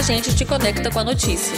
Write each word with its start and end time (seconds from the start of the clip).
a 0.00 0.02
gente 0.02 0.34
te 0.34 0.46
conecta 0.46 0.90
com 0.90 0.98
a 0.98 1.04
notícia. 1.04 1.52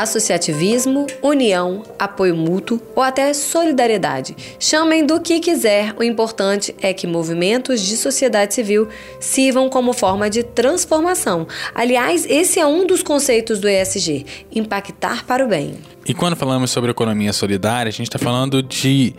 Associativismo, 0.00 1.06
união, 1.22 1.82
apoio 1.98 2.36
mútuo 2.36 2.80
ou 2.94 3.02
até 3.02 3.32
solidariedade. 3.32 4.36
Chamem 4.58 5.04
do 5.04 5.20
que 5.20 5.40
quiser, 5.40 5.94
o 5.98 6.02
importante 6.02 6.74
é 6.80 6.92
que 6.92 7.06
movimentos 7.06 7.80
de 7.80 7.96
sociedade 7.96 8.54
civil 8.54 8.88
sirvam 9.18 9.68
como 9.68 9.92
forma 9.92 10.30
de 10.30 10.42
transformação. 10.42 11.46
Aliás, 11.74 12.26
esse 12.28 12.58
é 12.58 12.66
um 12.66 12.86
dos 12.86 13.02
conceitos 13.02 13.58
do 13.58 13.68
ESG: 13.68 14.26
impactar 14.52 15.24
para 15.24 15.44
o 15.44 15.48
bem. 15.48 15.74
E 16.06 16.14
quando 16.14 16.36
falamos 16.36 16.70
sobre 16.70 16.90
economia 16.90 17.32
solidária, 17.32 17.88
a 17.88 17.92
gente 17.92 18.08
está 18.08 18.18
falando 18.18 18.62
de 18.62 19.14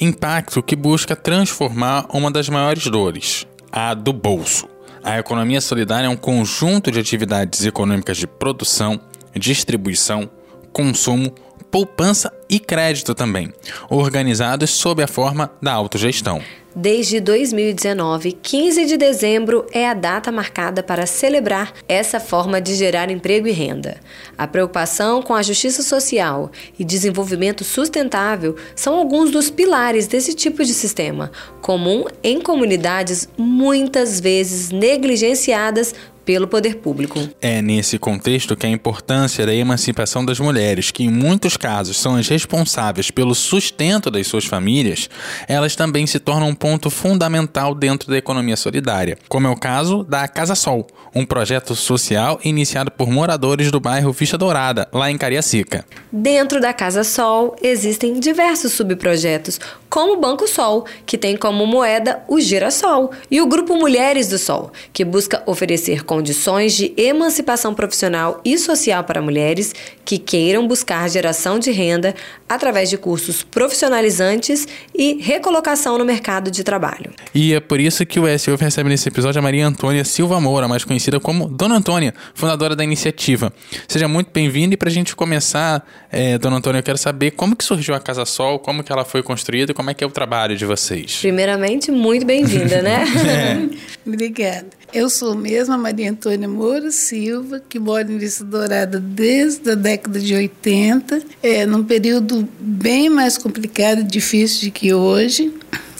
impacto 0.00 0.62
que 0.62 0.74
busca 0.74 1.14
transformar 1.14 2.06
uma 2.12 2.30
das 2.30 2.48
maiores 2.48 2.86
dores, 2.88 3.46
a 3.70 3.94
do 3.94 4.12
bolso. 4.12 4.68
A 5.02 5.18
economia 5.18 5.60
solidária 5.60 6.06
é 6.06 6.08
um 6.08 6.16
conjunto 6.16 6.90
de 6.90 6.98
atividades 6.98 7.64
econômicas 7.64 8.16
de 8.16 8.26
produção, 8.26 8.98
distribuição, 9.34 10.28
consumo, 10.72 11.34
poupança 11.70 12.32
e 12.48 12.60
crédito 12.60 13.14
também, 13.14 13.52
organizados 13.90 14.70
sob 14.70 15.02
a 15.02 15.08
forma 15.08 15.50
da 15.60 15.72
autogestão. 15.72 16.40
Desde 16.76 17.20
2019, 17.20 18.32
15 18.32 18.86
de 18.86 18.96
dezembro 18.96 19.64
é 19.72 19.88
a 19.88 19.94
data 19.94 20.32
marcada 20.32 20.82
para 20.82 21.06
celebrar 21.06 21.72
essa 21.88 22.18
forma 22.18 22.60
de 22.60 22.74
gerar 22.74 23.12
emprego 23.12 23.46
e 23.46 23.52
renda. 23.52 24.00
A 24.36 24.44
preocupação 24.48 25.22
com 25.22 25.34
a 25.34 25.42
justiça 25.42 25.84
social 25.84 26.50
e 26.76 26.84
desenvolvimento 26.84 27.62
sustentável 27.62 28.56
são 28.74 28.96
alguns 28.96 29.30
dos 29.30 29.50
pilares 29.50 30.08
desse 30.08 30.34
tipo 30.34 30.64
de 30.64 30.74
sistema, 30.74 31.30
comum 31.60 32.06
em 32.24 32.40
comunidades 32.40 33.28
muitas 33.38 34.18
vezes 34.18 34.70
negligenciadas 34.70 35.94
pelo 36.24 36.48
poder 36.48 36.76
público. 36.76 37.20
É 37.40 37.60
nesse 37.60 37.98
contexto 37.98 38.56
que 38.56 38.66
a 38.66 38.70
importância 38.70 39.44
da 39.46 39.54
emancipação 39.54 40.24
das 40.24 40.40
mulheres, 40.40 40.90
que 40.90 41.04
em 41.04 41.10
muitos 41.10 41.56
casos 41.56 41.96
são 41.96 42.16
as 42.16 42.28
responsáveis 42.28 43.10
pelo 43.10 43.34
sustento 43.34 44.10
das 44.10 44.26
suas 44.26 44.44
famílias, 44.44 45.08
elas 45.46 45.76
também 45.76 46.06
se 46.06 46.18
tornam 46.18 46.48
um 46.48 46.54
ponto 46.54 46.90
fundamental 46.90 47.74
dentro 47.74 48.10
da 48.10 48.16
economia 48.16 48.56
solidária, 48.56 49.18
como 49.28 49.46
é 49.46 49.50
o 49.50 49.56
caso 49.56 50.04
da 50.04 50.26
Casa 50.26 50.54
Sol, 50.54 50.86
um 51.14 51.24
projeto 51.24 51.74
social 51.74 52.40
iniciado 52.44 52.90
por 52.90 53.10
moradores 53.10 53.70
do 53.70 53.78
bairro 53.78 54.12
Vista 54.12 54.36
Dourada, 54.36 54.88
lá 54.92 55.10
em 55.10 55.18
Cariacica. 55.18 55.84
Dentro 56.10 56.60
da 56.60 56.72
Casa 56.72 57.04
Sol 57.04 57.56
existem 57.62 58.18
diversos 58.18 58.72
subprojetos, 58.72 59.60
como 59.94 60.14
o 60.14 60.16
Banco 60.16 60.48
Sol, 60.48 60.84
que 61.06 61.16
tem 61.16 61.36
como 61.36 61.64
moeda 61.64 62.20
o 62.26 62.40
Girassol, 62.40 63.12
e 63.30 63.40
o 63.40 63.46
Grupo 63.46 63.76
Mulheres 63.76 64.26
do 64.26 64.38
Sol, 64.38 64.72
que 64.92 65.04
busca 65.04 65.40
oferecer 65.46 66.02
condições 66.02 66.74
de 66.74 66.92
emancipação 66.96 67.72
profissional 67.72 68.40
e 68.44 68.58
social 68.58 69.04
para 69.04 69.22
mulheres 69.22 69.72
que 70.04 70.18
queiram 70.18 70.66
buscar 70.66 71.08
geração 71.08 71.60
de 71.60 71.70
renda 71.70 72.12
através 72.48 72.90
de 72.90 72.98
cursos 72.98 73.44
profissionalizantes 73.44 74.66
e 74.92 75.22
recolocação 75.22 75.96
no 75.96 76.04
mercado 76.04 76.50
de 76.50 76.64
trabalho. 76.64 77.12
E 77.32 77.54
é 77.54 77.60
por 77.60 77.78
isso 77.78 78.04
que 78.04 78.18
o 78.18 78.26
SUF 78.36 78.64
recebe 78.64 78.88
nesse 78.88 79.08
episódio 79.08 79.38
a 79.38 79.42
Maria 79.42 79.64
Antônia 79.64 80.04
Silva 80.04 80.40
Moura, 80.40 80.66
mais 80.66 80.84
conhecida 80.84 81.20
como 81.20 81.46
Dona 81.46 81.76
Antônia, 81.76 82.12
fundadora 82.34 82.74
da 82.74 82.82
iniciativa. 82.82 83.52
Seja 83.86 84.08
muito 84.08 84.32
bem-vinda 84.32 84.74
e 84.74 84.76
para 84.76 84.88
a 84.88 84.92
gente 84.92 85.14
começar, 85.14 85.86
é, 86.10 86.36
Dona 86.36 86.56
Antônia, 86.56 86.80
eu 86.80 86.82
quero 86.82 86.98
saber 86.98 87.30
como 87.30 87.54
que 87.54 87.62
surgiu 87.62 87.94
a 87.94 88.00
Casa 88.00 88.24
Sol, 88.24 88.58
como 88.58 88.82
que 88.82 88.90
ela 88.90 89.04
foi 89.04 89.22
construída 89.22 89.70
e 89.70 89.74
como 89.74 89.83
é 89.90 89.94
que 89.94 90.04
é 90.04 90.06
o 90.06 90.10
trabalho 90.10 90.56
de 90.56 90.64
vocês. 90.64 91.18
Primeiramente, 91.20 91.90
muito 91.90 92.24
bem-vinda, 92.24 92.82
né? 92.82 93.04
é. 93.28 93.94
Obrigada. 94.06 94.66
Eu 94.92 95.10
sou 95.10 95.34
mesmo 95.34 95.74
a 95.74 95.78
Maria 95.78 96.10
Antônia 96.10 96.48
Moura 96.48 96.90
Silva, 96.90 97.60
que 97.68 97.78
mora 97.78 98.10
em 98.10 98.16
Vista 98.18 98.44
Dourada 98.44 99.00
desde 99.00 99.70
a 99.70 99.74
década 99.74 100.20
de 100.20 100.34
80, 100.34 101.22
é, 101.42 101.66
num 101.66 101.82
período 101.82 102.48
bem 102.60 103.08
mais 103.08 103.36
complicado 103.36 104.00
e 104.00 104.04
difícil 104.04 104.68
do 104.68 104.72
que 104.72 104.94
hoje 104.94 105.52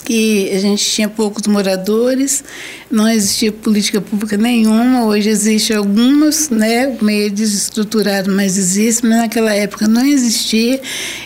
que 0.04 0.50
a 0.53 0.60
gente 0.60 0.84
tinha 0.84 1.09
poucos 1.09 1.47
moradores, 1.47 2.44
não 2.91 3.09
existia 3.09 3.50
política 3.50 4.00
pública 4.00 4.37
nenhuma, 4.37 5.06
hoje 5.06 5.31
existe 5.31 5.72
algumas, 5.72 6.50
né, 6.50 6.97
meio 7.00 7.31
desestruturado, 7.31 8.31
mas 8.31 8.59
existe, 8.59 9.06
mas 9.06 9.19
naquela 9.19 9.53
época 9.54 9.88
não 9.88 10.04
existia, 10.04 10.81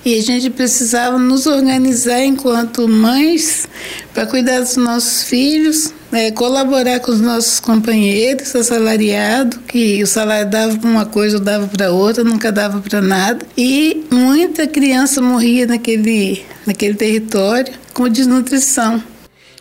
e 0.05 0.15
a 0.17 0.23
gente 0.23 0.49
precisava 0.49 1.19
nos 1.19 1.47
organizar 1.47 2.23
enquanto 2.25 2.89
mães 2.89 3.67
para 4.15 4.27
cuidar 4.27 4.61
dos 4.61 4.77
nossos 4.77 5.25
filhos, 5.25 5.93
né, 6.11 6.31
colaborar 6.31 7.01
com 7.01 7.11
os 7.11 7.21
nossos 7.21 7.61
companheiros 7.61 8.55
assalariados, 8.55 9.59
que 9.69 10.03
o 10.03 10.07
salário 10.07 10.51
dava 10.51 10.77
para 10.77 10.89
uma 10.89 11.07
coisa 11.07 11.37
ou 11.37 11.43
dava 11.43 11.67
para 11.67 11.91
outra, 11.91 12.25
nunca 12.25 12.51
dava 12.51 12.81
para 12.81 13.01
nada, 13.01 13.45
e 13.57 14.07
muita 14.11 14.67
criança 14.67 15.21
morria 15.21 15.67
naquele, 15.67 16.45
naquele 16.67 16.95
território 16.95 17.73
com 17.93 18.09
desnutrição. 18.09 19.03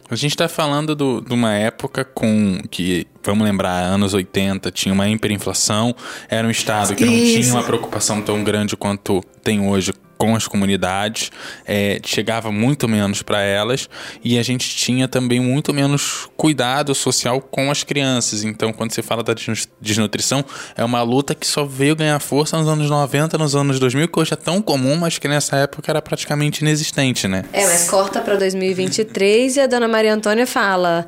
A 0.10 0.16
gente 0.16 0.32
está 0.32 0.48
falando 0.48 0.96
do, 0.96 1.20
de 1.20 1.34
uma 1.34 1.54
época 1.54 2.06
com 2.06 2.62
que, 2.72 3.06
vamos 3.22 3.46
lembrar, 3.46 3.82
anos 3.82 4.14
80, 4.14 4.72
tinha 4.72 4.94
uma 4.94 5.10
hiperinflação, 5.10 5.94
era 6.30 6.48
um 6.48 6.52
estado 6.52 6.96
que 6.96 7.04
não 7.04 7.14
Isso. 7.14 7.42
tinha 7.42 7.54
uma 7.54 7.64
preocupação 7.64 8.22
tão 8.22 8.42
grande 8.42 8.78
quanto 8.78 9.22
tem 9.44 9.68
hoje 9.68 9.92
com 10.18 10.36
as 10.36 10.48
comunidades, 10.48 11.32
é, 11.66 12.00
chegava 12.04 12.52
muito 12.52 12.88
menos 12.88 13.22
para 13.22 13.42
elas 13.42 13.90
e 14.24 14.38
a 14.38 14.44
gente 14.44 14.68
tinha 14.76 15.08
também 15.08 15.40
muito 15.40 15.74
menos 15.74 16.28
cuidado 16.36 16.94
social 16.96 17.40
com 17.42 17.70
as 17.72 17.84
crianças. 17.84 18.44
Então, 18.44 18.74
quando 18.74 18.92
você 18.92 19.02
fala 19.02 19.24
da 19.24 19.34
desnutrição, 19.80 20.44
é 20.76 20.84
uma 20.84 21.02
luta 21.02 21.36
que 21.36 21.46
só 21.46 21.64
veio 21.64 21.96
ganhar 21.96 22.20
força 22.20 22.58
nos 22.58 22.68
anos 22.68 22.90
90, 22.90 23.38
nos 23.38 23.56
anos 23.56 23.80
2000, 23.80 24.08
que 24.08 24.20
hoje 24.20 24.34
é 24.34 24.36
tão 24.36 24.62
comum, 24.62 24.96
mas 24.96 25.18
que 25.18 25.28
nessa 25.28 25.58
época 25.58 25.92
era 25.92 26.02
praticamente 26.02 26.62
inexistente, 26.62 27.28
né? 27.28 27.44
É, 27.54 27.66
mas 27.66 27.90
corta 27.90 28.22
para 28.22 28.36
2023 28.36 29.58
e 29.58 29.62
a 29.62 29.68
dona 29.68 29.88
Maria 29.88 30.14
Antônia 30.14 30.48
fala: 30.48 31.06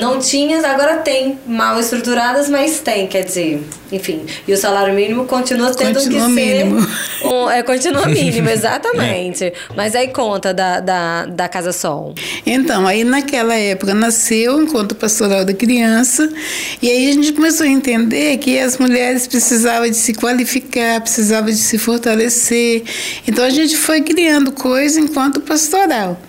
não 0.00 0.18
tinha, 0.18 0.58
agora 0.66 0.98
tem, 0.98 1.38
mal 1.46 1.78
estruturadas, 1.78 2.48
mas 2.48 2.80
tem, 2.80 3.06
quer 3.06 3.24
dizer, 3.24 3.62
enfim. 3.90 4.26
E 4.46 4.52
o 4.52 4.56
salário 4.56 4.94
mínimo 4.94 5.26
continua 5.26 5.74
tendo 5.74 5.98
continua 5.98 6.26
que 6.26 6.32
mínimo. 6.32 6.80
ser. 6.80 7.26
Um, 7.26 7.50
é, 7.50 7.62
continua 7.62 8.04
mínimo, 8.16 8.48
exatamente. 8.50 9.52
Mas 9.74 9.94
aí 9.94 10.08
conta 10.08 10.52
da, 10.52 10.80
da, 10.80 11.26
da 11.26 11.48
Casa 11.48 11.72
Sol. 11.72 12.14
Então, 12.44 12.86
aí 12.86 13.04
naquela 13.04 13.54
época 13.54 13.94
nasceu 13.94 14.56
o 14.56 14.62
Encontro 14.62 14.96
Pastoral 14.96 15.44
da 15.44 15.54
Criança, 15.54 16.28
e 16.80 16.90
aí 16.90 17.10
a 17.10 17.12
gente 17.12 17.32
começou 17.32 17.66
a 17.66 17.68
entender 17.68 18.36
que 18.38 18.58
as 18.58 18.78
mulheres 18.78 19.26
precisavam 19.26 19.88
de 19.88 19.96
se 19.96 20.14
qualificar, 20.14 21.00
precisavam 21.00 21.50
de 21.50 21.56
se 21.56 21.78
fortalecer. 21.78 22.82
Então 23.26 23.44
a 23.44 23.50
gente 23.50 23.76
foi 23.76 24.00
criando 24.00 24.52
coisa 24.52 25.00
enquanto 25.00 25.40
pastoral 25.40 26.20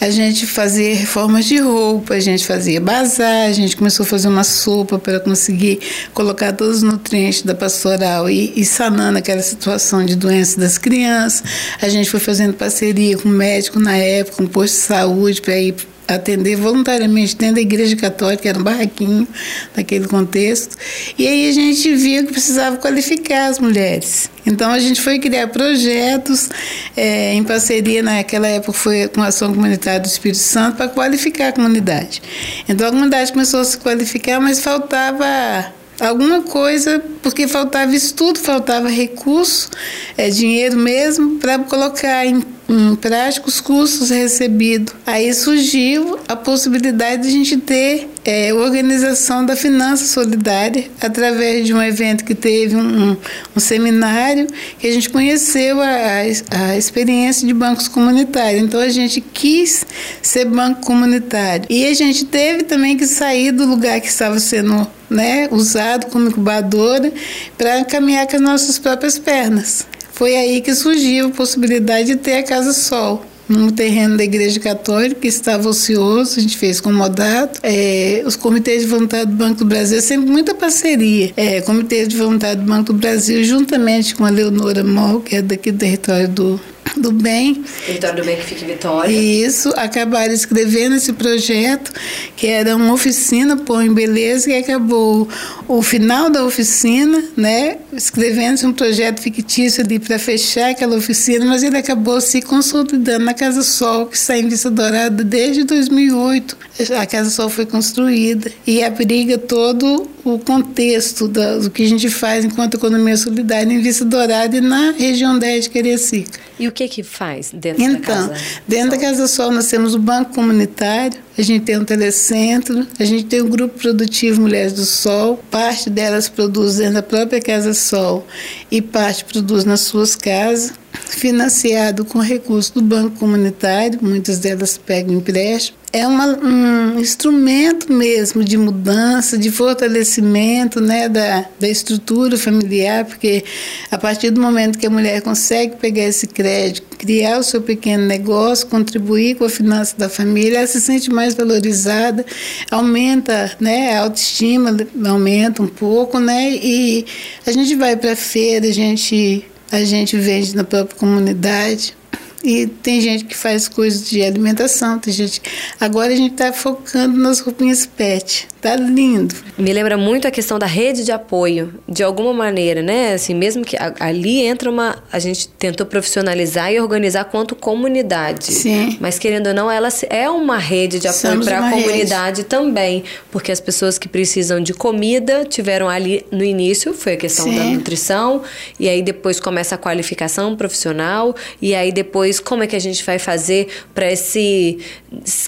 a 0.00 0.10
gente 0.10 0.46
fazia 0.46 0.94
reformas 0.94 1.44
de 1.44 1.58
roupa, 1.58 2.14
a 2.14 2.20
gente 2.20 2.46
fazia 2.46 2.80
bazar, 2.80 3.48
a 3.48 3.52
gente 3.52 3.76
começou 3.76 4.04
a 4.04 4.06
fazer 4.06 4.28
uma 4.28 4.44
sopa 4.44 4.98
para 4.98 5.18
conseguir 5.18 5.80
colocar 6.14 6.52
todos 6.52 6.78
os 6.78 6.82
nutrientes 6.82 7.42
da 7.42 7.54
pastoral 7.54 8.30
e, 8.30 8.52
e 8.54 8.64
sanando 8.64 9.18
aquela 9.18 9.42
situação 9.42 10.04
de 10.04 10.14
doença 10.14 10.60
das 10.60 10.78
crianças. 10.78 11.42
A 11.82 11.88
gente 11.88 12.08
foi 12.08 12.20
fazendo 12.20 12.54
parceria 12.54 13.18
com 13.18 13.28
médico 13.28 13.80
na 13.80 13.96
época, 13.96 14.36
com 14.36 14.46
posto 14.46 14.74
de 14.74 14.80
saúde, 14.80 15.42
para 15.42 15.58
ir 15.58 15.74
atender 16.08 16.56
voluntariamente 16.56 17.36
dentro 17.36 17.56
da 17.56 17.60
igreja 17.60 17.94
católica, 17.94 18.48
era 18.48 18.58
um 18.58 18.62
barraquinho 18.62 19.28
naquele 19.76 20.08
contexto. 20.08 20.76
E 21.18 21.28
aí 21.28 21.48
a 21.48 21.52
gente 21.52 21.94
viu 21.94 22.24
que 22.24 22.32
precisava 22.32 22.78
qualificar 22.78 23.48
as 23.48 23.58
mulheres. 23.58 24.30
Então 24.46 24.70
a 24.70 24.78
gente 24.78 25.00
foi 25.00 25.18
criar 25.18 25.48
projetos 25.48 26.48
é, 26.96 27.34
em 27.34 27.44
parceria, 27.44 28.02
naquela 28.02 28.48
época 28.48 28.72
foi 28.72 29.06
com 29.08 29.22
a 29.22 29.26
Ação 29.26 29.52
Comunitária 29.52 30.00
do 30.00 30.06
Espírito 30.06 30.38
Santo, 30.38 30.78
para 30.78 30.88
qualificar 30.88 31.48
a 31.48 31.52
comunidade. 31.52 32.22
Então 32.66 32.88
a 32.88 32.90
comunidade 32.90 33.30
começou 33.30 33.60
a 33.60 33.64
se 33.64 33.76
qualificar, 33.76 34.40
mas 34.40 34.60
faltava 34.60 35.77
alguma 36.00 36.42
coisa, 36.42 37.02
porque 37.22 37.48
faltava 37.48 37.94
estudo, 37.94 38.38
faltava 38.38 38.88
recurso, 38.88 39.70
é, 40.16 40.28
dinheiro 40.28 40.76
mesmo, 40.76 41.38
para 41.38 41.58
colocar 41.58 42.24
em, 42.24 42.42
em 42.68 42.94
prática 42.94 43.48
os 43.48 43.60
custos 43.60 44.10
recebidos. 44.10 44.94
Aí 45.06 45.32
surgiu 45.34 46.18
a 46.28 46.36
possibilidade 46.36 47.22
de 47.22 47.28
a 47.28 47.32
gente 47.32 47.56
ter 47.56 48.08
é, 48.24 48.52
organização 48.52 49.44
da 49.44 49.56
finança 49.56 50.04
solidária 50.06 50.84
através 51.00 51.66
de 51.66 51.74
um 51.74 51.82
evento 51.82 52.24
que 52.24 52.34
teve 52.34 52.76
um, 52.76 53.10
um, 53.10 53.16
um 53.56 53.60
seminário 53.60 54.46
que 54.78 54.86
a 54.86 54.92
gente 54.92 55.08
conheceu 55.10 55.80
a, 55.80 55.86
a, 55.86 56.70
a, 56.70 56.76
experiência 56.76 57.46
de 57.46 57.54
bancos 57.54 57.88
comunitários. 57.88 58.62
Então 58.62 58.80
a 58.80 58.88
gente 58.88 59.20
quis 59.20 59.84
ser 60.22 60.44
banco 60.44 60.82
comunitário 60.82 61.66
e 61.68 61.86
a 61.86 61.94
gente 61.94 62.24
teve 62.26 62.64
também 62.64 62.96
que 62.96 63.06
sair 63.06 63.50
do 63.50 63.66
lugar 63.66 64.00
que 64.00 64.08
estava 64.08 64.38
sendo 64.38 64.86
né, 65.10 65.48
usado 65.50 66.06
como 66.06 66.28
incubadora 66.28 67.12
para 67.56 67.84
caminhar 67.84 68.26
com 68.26 68.36
as 68.36 68.42
nossas 68.42 68.78
próprias 68.78 69.18
pernas. 69.18 69.86
Foi 70.12 70.36
aí 70.36 70.60
que 70.60 70.74
surgiu 70.74 71.26
a 71.26 71.30
possibilidade 71.30 72.08
de 72.08 72.16
ter 72.16 72.38
a 72.38 72.42
Casa 72.42 72.72
Sol 72.72 73.24
num 73.48 73.70
terreno 73.70 74.16
da 74.16 74.24
Igreja 74.24 74.60
Católica 74.60 75.22
que 75.22 75.28
estava 75.28 75.68
ocioso, 75.68 76.38
a 76.38 76.42
gente 76.42 76.56
fez 76.56 76.80
comodato. 76.80 77.58
É, 77.62 78.22
os 78.26 78.36
comitês 78.36 78.82
de 78.82 78.88
vontade 78.88 79.30
do 79.30 79.36
Banco 79.36 79.58
do 79.60 79.64
Brasil, 79.64 80.00
sempre 80.02 80.30
muita 80.30 80.54
parceria. 80.54 81.32
É, 81.36 81.60
comitê 81.62 82.06
de 82.06 82.16
vontade 82.16 82.60
do 82.60 82.66
Banco 82.66 82.92
do 82.92 82.98
Brasil, 82.98 83.42
juntamente 83.42 84.14
com 84.14 84.24
a 84.24 84.30
Leonora 84.30 84.84
Mol, 84.84 85.20
que 85.20 85.36
é 85.36 85.42
daqui 85.42 85.72
do 85.72 85.78
território 85.78 86.28
do 86.28 86.60
do 86.96 87.12
Bem. 87.12 87.62
Território 87.86 88.22
do 88.22 88.24
Bem 88.24 88.36
que 88.36 88.44
fica 88.44 88.64
em 88.64 88.68
Vitória. 88.68 89.12
Isso, 89.12 89.72
acabaram 89.76 90.32
escrevendo 90.32 90.96
esse 90.96 91.12
projeto, 91.12 91.92
que 92.36 92.46
era 92.46 92.76
uma 92.76 92.92
oficina 92.92 93.56
Pão 93.56 93.82
em 93.82 93.92
Beleza, 93.92 94.50
e 94.50 94.56
acabou 94.56 95.28
o 95.66 95.82
final 95.82 96.30
da 96.30 96.44
oficina, 96.44 97.22
né, 97.36 97.78
escrevendo 97.92 98.66
um 98.66 98.72
projeto 98.72 99.20
fictício 99.20 99.84
ali 99.84 99.98
para 99.98 100.18
fechar 100.18 100.70
aquela 100.70 100.96
oficina, 100.96 101.44
mas 101.44 101.62
ele 101.62 101.76
acabou 101.76 102.20
se 102.20 102.40
consolidando 102.40 103.24
na 103.24 103.34
Casa 103.34 103.62
Sol, 103.62 104.06
que 104.06 104.16
está 104.16 104.36
em 104.36 104.48
Vista 104.48 104.70
Dourada 104.70 105.22
desde 105.22 105.64
2008. 105.64 106.56
A 106.98 107.06
Casa 107.06 107.30
Sol 107.30 107.48
foi 107.48 107.66
construída 107.66 108.50
e 108.66 108.82
abriga 108.82 109.36
todo 109.36 110.08
o 110.24 110.38
contexto 110.38 111.28
do 111.28 111.70
que 111.70 111.82
a 111.82 111.88
gente 111.88 112.08
faz 112.08 112.44
enquanto 112.44 112.74
economia 112.74 113.16
solidária 113.16 113.72
em 113.72 113.80
Vista 113.80 114.04
Dourada 114.04 114.56
e 114.56 114.60
na 114.60 114.92
região 114.92 115.38
10 115.38 115.64
de 115.64 115.70
Cariacica. 115.70 116.48
E 116.58 116.66
o 116.66 116.72
que 116.78 116.88
que 116.88 117.02
faz 117.02 117.50
dentro 117.52 117.82
então, 117.82 118.28
da 118.28 118.34
casa? 118.34 118.44
Dentro 118.68 118.90
da 118.90 118.98
Casa 118.98 119.26
Sol 119.26 119.50
nós 119.50 119.66
temos 119.66 119.96
o 119.96 119.98
Banco 119.98 120.32
Comunitário, 120.32 121.18
a 121.36 121.42
gente 121.42 121.64
tem 121.64 121.76
um 121.76 121.84
telecentro, 121.84 122.86
a 123.00 123.04
gente 123.04 123.24
tem 123.24 123.40
o 123.40 123.48
Grupo 123.48 123.76
Produtivo 123.76 124.42
Mulheres 124.42 124.72
do 124.74 124.84
Sol, 124.84 125.42
parte 125.50 125.90
delas 125.90 126.28
produz 126.28 126.76
dentro 126.76 126.94
da 126.94 127.02
própria 127.02 127.40
Casa 127.40 127.74
Sol 127.74 128.24
e 128.70 128.80
parte 128.80 129.24
produz 129.24 129.64
nas 129.64 129.80
suas 129.80 130.14
casas 130.14 130.72
financiado 130.92 132.04
com 132.04 132.20
recursos 132.20 132.70
do 132.70 132.82
Banco 132.82 133.18
Comunitário, 133.18 133.98
muitas 134.00 134.38
delas 134.38 134.78
pegam 134.78 135.14
empréstimo. 135.14 135.77
É 135.90 136.06
uma, 136.06 136.26
um 136.26 137.00
instrumento 137.00 137.90
mesmo 137.90 138.44
de 138.44 138.58
mudança, 138.58 139.38
de 139.38 139.50
fortalecimento 139.50 140.80
né, 140.80 141.08
da, 141.08 141.46
da 141.58 141.68
estrutura 141.68 142.36
familiar, 142.36 143.06
porque 143.06 143.42
a 143.90 143.96
partir 143.96 144.30
do 144.30 144.40
momento 144.40 144.78
que 144.78 144.86
a 144.86 144.90
mulher 144.90 145.22
consegue 145.22 145.76
pegar 145.76 146.04
esse 146.04 146.26
crédito, 146.26 146.96
criar 146.98 147.38
o 147.38 147.42
seu 147.42 147.62
pequeno 147.62 148.04
negócio, 148.04 148.66
contribuir 148.66 149.36
com 149.36 149.44
a 149.44 149.48
finança 149.48 149.96
da 149.96 150.10
família, 150.10 150.58
ela 150.58 150.66
se 150.66 150.80
sente 150.80 151.10
mais 151.10 151.34
valorizada, 151.34 152.24
aumenta 152.70 153.56
né, 153.58 153.94
a 153.94 154.00
autoestima, 154.00 154.76
aumenta 155.06 155.62
um 155.62 155.68
pouco, 155.68 156.18
né, 156.18 156.50
e 156.50 157.06
a 157.46 157.50
gente 157.50 157.74
vai 157.76 157.96
para 157.96 158.12
a 158.12 158.16
feira, 158.16 158.66
a 158.66 158.72
gente 158.72 159.44
a 159.70 159.84
gente 159.84 160.16
vende 160.16 160.56
na 160.56 160.64
própria 160.64 160.98
comunidade. 160.98 161.94
E 162.42 162.66
tem 162.66 163.00
gente 163.00 163.24
que 163.24 163.36
faz 163.36 163.68
coisas 163.68 164.08
de 164.08 164.22
alimentação, 164.22 164.98
tem 164.98 165.12
gente. 165.12 165.42
Agora 165.80 166.12
a 166.12 166.16
gente 166.16 166.32
está 166.32 166.52
focando 166.52 167.18
nas 167.18 167.40
roupinhas 167.40 167.84
pet. 167.84 168.46
Tá 168.60 168.74
lindo. 168.74 169.34
Me 169.56 169.72
lembra 169.72 169.96
muito 169.96 170.26
a 170.26 170.32
questão 170.32 170.58
da 170.58 170.66
rede 170.66 171.04
de 171.04 171.12
apoio, 171.12 171.74
de 171.88 172.02
alguma 172.02 172.32
maneira, 172.32 172.82
né? 172.82 173.12
Assim, 173.12 173.32
mesmo 173.32 173.64
que 173.64 173.76
ali 174.00 174.40
entra 174.42 174.68
uma. 174.68 174.96
A 175.12 175.20
gente 175.20 175.48
tentou 175.48 175.86
profissionalizar 175.86 176.72
e 176.72 176.80
organizar 176.80 177.24
quanto 177.26 177.54
comunidade. 177.54 178.46
Sim. 178.46 178.98
Mas 179.00 179.16
querendo 179.16 179.48
ou 179.48 179.54
não, 179.54 179.70
ela 179.70 179.88
é 180.10 180.28
uma 180.28 180.58
rede 180.58 180.98
de 180.98 181.06
apoio 181.06 181.44
para 181.44 181.58
a 181.58 181.70
comunidade 181.70 182.38
rede. 182.38 182.48
também. 182.48 183.04
Porque 183.30 183.52
as 183.52 183.60
pessoas 183.60 183.96
que 183.96 184.08
precisam 184.08 184.60
de 184.60 184.74
comida 184.74 185.44
tiveram 185.44 185.88
ali 185.88 186.26
no 186.32 186.42
início, 186.42 186.92
foi 186.92 187.12
a 187.12 187.16
questão 187.16 187.44
Sim. 187.44 187.56
da 187.56 187.64
nutrição, 187.64 188.42
e 188.78 188.88
aí 188.88 189.02
depois 189.02 189.38
começa 189.38 189.76
a 189.76 189.78
qualificação 189.78 190.56
profissional, 190.56 191.34
e 191.62 191.76
aí 191.76 191.92
depois 191.92 192.40
como 192.40 192.64
é 192.64 192.66
que 192.66 192.74
a 192.74 192.80
gente 192.80 193.04
vai 193.04 193.20
fazer 193.20 193.68
para 193.94 194.10
esse. 194.10 194.78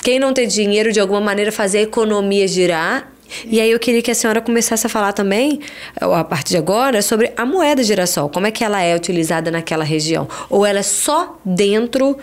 Quem 0.02 0.20
não 0.20 0.32
tem 0.32 0.46
dinheiro, 0.46 0.92
de 0.92 1.00
alguma 1.00 1.20
maneira, 1.20 1.50
fazer 1.50 1.78
a 1.78 1.82
economia 1.82 2.46
girar 2.46 3.00
e 3.46 3.60
aí 3.60 3.70
eu 3.70 3.78
queria 3.78 4.02
que 4.02 4.10
a 4.10 4.14
senhora 4.14 4.40
começasse 4.40 4.86
a 4.86 4.90
falar 4.90 5.12
também, 5.12 5.60
a 6.00 6.24
partir 6.24 6.50
de 6.50 6.56
agora, 6.56 7.02
sobre 7.02 7.32
a 7.36 7.44
moeda 7.44 7.82
girassol. 7.82 8.28
Como 8.28 8.46
é 8.46 8.50
que 8.50 8.64
ela 8.64 8.82
é 8.82 8.94
utilizada 8.94 9.50
naquela 9.50 9.84
região? 9.84 10.28
Ou 10.48 10.64
ela 10.64 10.80
é 10.80 10.82
só 10.82 11.38
dentro 11.44 12.18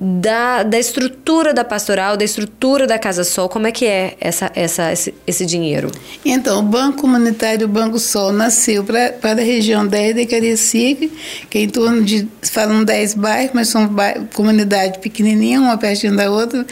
da, 0.00 0.62
da 0.62 0.78
estrutura 0.78 1.52
da 1.52 1.64
pastoral, 1.64 2.16
da 2.16 2.24
estrutura 2.24 2.86
da 2.86 2.98
Casa 2.98 3.24
Sol, 3.24 3.48
como 3.48 3.66
é 3.66 3.72
que 3.72 3.84
é 3.84 4.16
essa, 4.20 4.50
essa, 4.54 4.92
esse, 4.92 5.12
esse 5.26 5.44
dinheiro? 5.44 5.90
Então, 6.24 6.60
o 6.60 6.62
Banco 6.62 6.98
Comunitário 6.98 7.66
Banco 7.66 7.98
Sol 7.98 8.32
nasceu 8.32 8.84
pra, 8.84 9.10
para 9.10 9.40
a 9.40 9.44
região 9.44 9.84
10 9.84 10.14
de 10.14 10.26
Cariacica, 10.26 11.08
que 11.50 11.58
é 11.58 11.62
em 11.62 11.68
torno 11.68 12.02
de, 12.04 12.28
falam 12.42 12.84
10 12.84 13.14
bairros, 13.14 13.50
mas 13.52 13.68
são 13.68 13.88
bairros, 13.88 14.28
comunidade 14.32 15.00
pequenininha, 15.00 15.60
uma 15.60 15.76
pertinho 15.76 16.14
da 16.14 16.30
outra. 16.30 16.64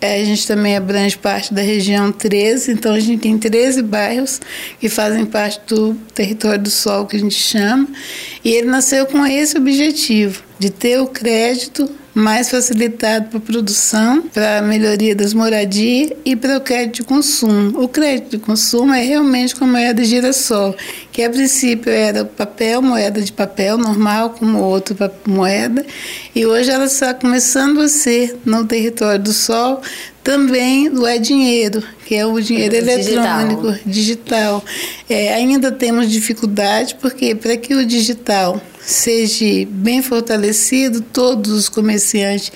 É, 0.00 0.22
a 0.22 0.24
gente 0.24 0.46
também 0.46 0.74
abrange 0.74 1.18
parte 1.18 1.52
da 1.52 1.60
região 1.60 2.10
13, 2.10 2.72
então 2.72 2.94
a 2.94 3.00
gente 3.00 3.20
tem 3.20 3.36
13 3.36 3.82
bairros 3.82 4.40
que 4.80 4.88
fazem 4.88 5.26
parte 5.26 5.60
do 5.66 5.94
território 6.14 6.62
do 6.62 6.70
Sol, 6.70 7.06
que 7.06 7.16
a 7.16 7.20
gente 7.20 7.34
chama, 7.34 7.86
e 8.42 8.50
ele 8.50 8.68
nasceu 8.68 9.04
com 9.04 9.26
esse 9.26 9.58
objetivo, 9.58 10.42
de 10.58 10.70
ter 10.70 10.98
o 10.98 11.06
crédito 11.06 12.01
mais 12.14 12.50
facilitado 12.50 13.28
para 13.28 13.38
a 13.38 13.40
produção, 13.40 14.22
para 14.22 14.58
a 14.58 14.62
melhoria 14.62 15.14
das 15.14 15.32
moradias 15.32 16.12
e 16.24 16.36
para 16.36 16.58
o 16.58 16.60
crédito 16.60 16.96
de 16.96 17.02
consumo. 17.04 17.82
O 17.82 17.88
crédito 17.88 18.32
de 18.32 18.38
consumo 18.38 18.92
é 18.92 19.02
realmente 19.02 19.56
com 19.56 19.64
a 19.64 19.68
moeda 19.68 20.04
girassol, 20.04 20.76
que 21.10 21.22
a 21.22 21.30
princípio 21.30 21.90
era 21.90 22.24
papel, 22.24 22.82
moeda 22.82 23.20
de 23.20 23.32
papel 23.32 23.78
normal, 23.78 24.30
como 24.30 24.58
outra 24.58 25.12
moeda, 25.26 25.84
e 26.34 26.44
hoje 26.44 26.70
ela 26.70 26.84
está 26.84 27.14
começando 27.14 27.80
a 27.80 27.88
ser 27.88 28.36
no 28.44 28.64
território 28.66 29.22
do 29.22 29.32
Sol 29.32 29.80
também 30.22 30.88
do 30.88 31.06
é 31.06 31.18
dinheiro, 31.18 31.82
que 32.06 32.14
é 32.14 32.24
o 32.24 32.40
dinheiro 32.40 32.76
eletrônico, 32.76 33.72
digital. 33.84 34.62
digital. 34.62 34.64
É, 35.10 35.34
ainda 35.34 35.72
temos 35.72 36.08
dificuldade, 36.10 36.96
porque 37.00 37.34
para 37.34 37.56
que 37.56 37.74
o 37.74 37.84
digital 37.84 38.60
seja 38.84 39.66
bem 39.68 40.02
fortalecido, 40.02 41.00
todos 41.00 41.52
os 41.52 41.68
comerciantes, 41.68 42.52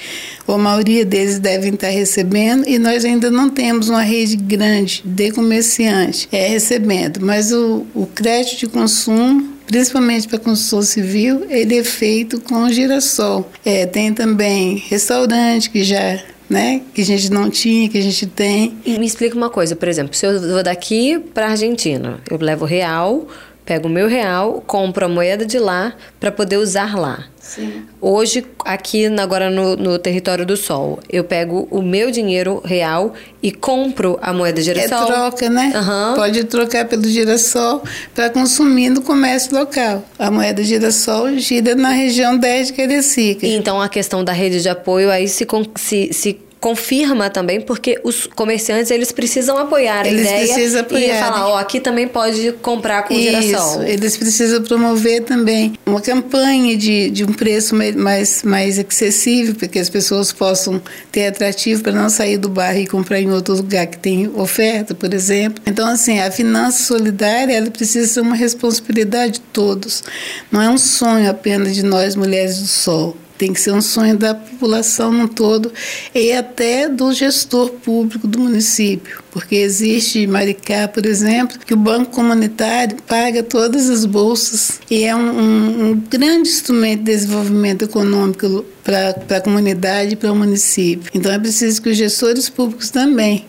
ou 0.47 0.57
a 0.57 0.59
maioria 0.59 1.05
deles 1.05 1.39
devem 1.39 1.75
estar 1.75 1.89
recebendo, 1.89 2.69
e 2.69 2.79
nós 2.79 3.05
ainda 3.05 3.31
não 3.31 3.49
temos 3.49 3.89
uma 3.89 4.03
rede 4.03 4.37
grande 4.37 5.03
de 5.05 5.31
comerciantes 5.33 6.29
é, 6.33 6.49
recebendo. 6.49 7.21
Mas 7.21 7.53
o, 7.53 7.87
o 7.95 8.07
crédito 8.07 8.61
de 8.61 8.67
consumo 8.69 9.57
principalmente 9.67 10.29
para 10.29 10.39
construção 10.39 10.81
civil, 10.81 11.45
ele 11.51 11.79
é 11.79 11.83
feito 11.83 12.41
com 12.41 12.71
girassol. 12.71 13.51
É, 13.65 13.85
tem 13.85 14.13
também 14.15 14.77
restaurante 14.89 15.69
que 15.71 15.83
já 15.83 16.23
né? 16.49 16.83
Que 16.95 17.03
a 17.03 17.05
gente 17.05 17.31
não 17.31 17.51
tinha, 17.51 17.89
que 17.89 17.99
a 17.99 18.01
gente 18.01 18.27
tem. 18.27 18.77
Me 18.87 19.05
explica 19.05 19.37
uma 19.37 19.51
coisa, 19.51 19.75
por 19.75 19.89
exemplo, 19.89 20.15
se 20.15 20.27
eu 20.27 20.41
vou 20.41 20.63
daqui 20.63 21.19
para 21.35 21.49
Argentina, 21.49 22.21
eu 22.31 22.39
levo 22.41 22.65
real, 22.65 23.27
pego 23.67 23.89
o 23.89 23.91
meu 23.91 24.09
real, 24.09 24.63
compro 24.65 25.05
a 25.05 25.09
moeda 25.09 25.45
de 25.45 25.59
lá 25.59 25.93
para 26.21 26.31
poder 26.31 26.57
usar 26.57 26.97
lá. 26.97 27.25
Sim. 27.41 27.85
Hoje, 28.01 28.45
aqui 28.65 29.07
agora 29.21 29.51
no, 29.51 29.77
no, 29.77 29.99
território 29.99 30.45
do 30.45 30.57
Sol, 30.57 30.99
eu 31.09 31.23
pego 31.23 31.69
o 31.71 31.81
meu 31.81 32.11
dinheiro 32.11 32.61
real 32.65 33.15
e 33.43 33.53
compro 33.53 34.19
a 34.21 34.33
moeda 34.33 34.61
girassol. 34.61 35.03
É 35.03 35.07
troca, 35.07 35.51
né? 35.51 35.73
Uhum. 35.75 36.15
Pode 36.15 36.45
trocar 36.45 36.87
pelo 36.87 37.05
girassol 37.05 37.83
para 38.15 38.31
consumir 38.31 38.91
no 38.91 39.03
comércio 39.03 39.57
local. 39.57 40.05
A 40.19 40.31
moeda 40.31 40.63
girassol 40.63 41.37
gira 41.39 41.75
na 41.75 41.91
região 41.91 42.37
10 42.37 42.69
de 42.69 42.73
Cariacica. 42.73 43.47
Então, 43.47 43.81
a 43.81 43.89
questão 43.89 44.25
da 44.25 44.33
rede 44.33 44.61
de 44.61 44.69
apoio 44.69 45.11
aí 45.11 45.29
se, 45.29 45.47
se, 45.77 46.13
se 46.13 46.46
confirma 46.67 47.31
também, 47.31 47.61
porque 47.61 48.01
os 48.03 48.27
comerciantes 48.27 48.91
eles 48.91 49.13
precisam 49.13 49.57
apoiar 49.57 50.05
a 50.05 50.09
eles 50.09 50.23
ideia 50.23 50.53
precisam 50.53 50.81
apoiar. 50.81 51.17
e 51.17 51.21
falar, 51.21 51.47
ó, 51.47 51.53
oh, 51.53 51.57
aqui 51.59 51.79
também 51.79 52.09
pode 52.09 52.51
comprar 52.61 53.05
com 53.05 53.15
Isso, 53.15 53.31
girassol. 53.31 53.85
Eles 53.85 54.17
precisam 54.17 54.61
promover 54.65 55.23
também 55.23 55.75
uma 55.87 56.01
campanha 56.01 56.77
de, 56.77 57.09
de 57.11 57.23
um 57.23 57.33
preço 57.33 57.73
mais, 57.73 58.43
mais 58.43 58.81
acessível, 58.81 59.55
para 59.55 59.69
que 59.69 59.79
as 59.79 59.89
pessoas 59.89 60.33
possam 60.33 60.83
ter 61.13 61.29
atrativo 61.29 61.85
para 61.85 61.93
não 61.93 62.11
sair 62.11 62.37
do 62.37 62.49
bairro 62.49 62.81
e 62.81 62.87
comprar 62.89 63.21
em 63.21 63.31
outro 63.31 63.55
lugar 63.55 63.87
que 63.87 63.99
tem 63.99 64.29
oferta, 64.35 64.93
por 64.93 65.15
exemplo. 65.15 65.63
Então, 65.69 65.87
assim, 65.87 66.19
a 66.19 66.33
finança 66.33 66.83
solidária 66.83 67.53
ela 67.53 67.71
precisa 67.71 68.09
ser 68.09 68.23
uma 68.23 68.35
responsabilidade 68.35 69.35
de 69.35 69.41
todos. 69.53 70.03
Não 70.51 70.61
é 70.61 70.69
um 70.69 70.79
sonho 70.79 71.31
apenas 71.31 71.77
de 71.77 71.85
nós, 71.85 72.17
mulheres 72.17 72.59
do 72.59 72.67
sol 72.67 73.17
tem 73.39 73.53
que 73.53 73.61
ser 73.61 73.73
um 73.73 73.81
sonho 73.81 74.17
da 74.17 74.35
população 74.35 75.13
no 75.13 75.29
todo 75.29 75.73
e 76.15 76.33
até 76.33 76.89
do 76.89 77.13
gestor 77.13 77.71
público 77.71 78.27
do 78.27 78.39
município, 78.39 79.23
porque 79.31 79.57
existe 79.57 80.27
Maricá, 80.27 80.89
por 80.89 81.05
exemplo, 81.07 81.59
que 81.59 81.75
o 81.75 81.77
Banco 81.77 82.13
Comunitário 82.13 82.97
paga 83.07 83.43
todas 83.43 83.89
as 83.91 84.05
bolsas 84.05 84.81
e 84.91 85.05
é 85.05 85.15
um, 85.15 85.21
um, 85.21 85.91
um 85.91 86.01
grande 86.11 86.49
instrumento 86.49 87.01
de 87.01 87.13
desenvolvimento 87.13 87.85
econômico 87.85 88.65
para 88.83 89.37
a 89.37 89.41
comunidade 89.41 90.15
e 90.15 90.17
para 90.17 90.33
o 90.33 90.37
município. 90.37 91.11
Então 91.15 91.33
é 91.33 91.39
preciso 91.39 91.83
que 91.83 91.91
os 91.91 91.97
gestores 91.97 92.49
públicos 92.49 92.91
também 92.91 93.47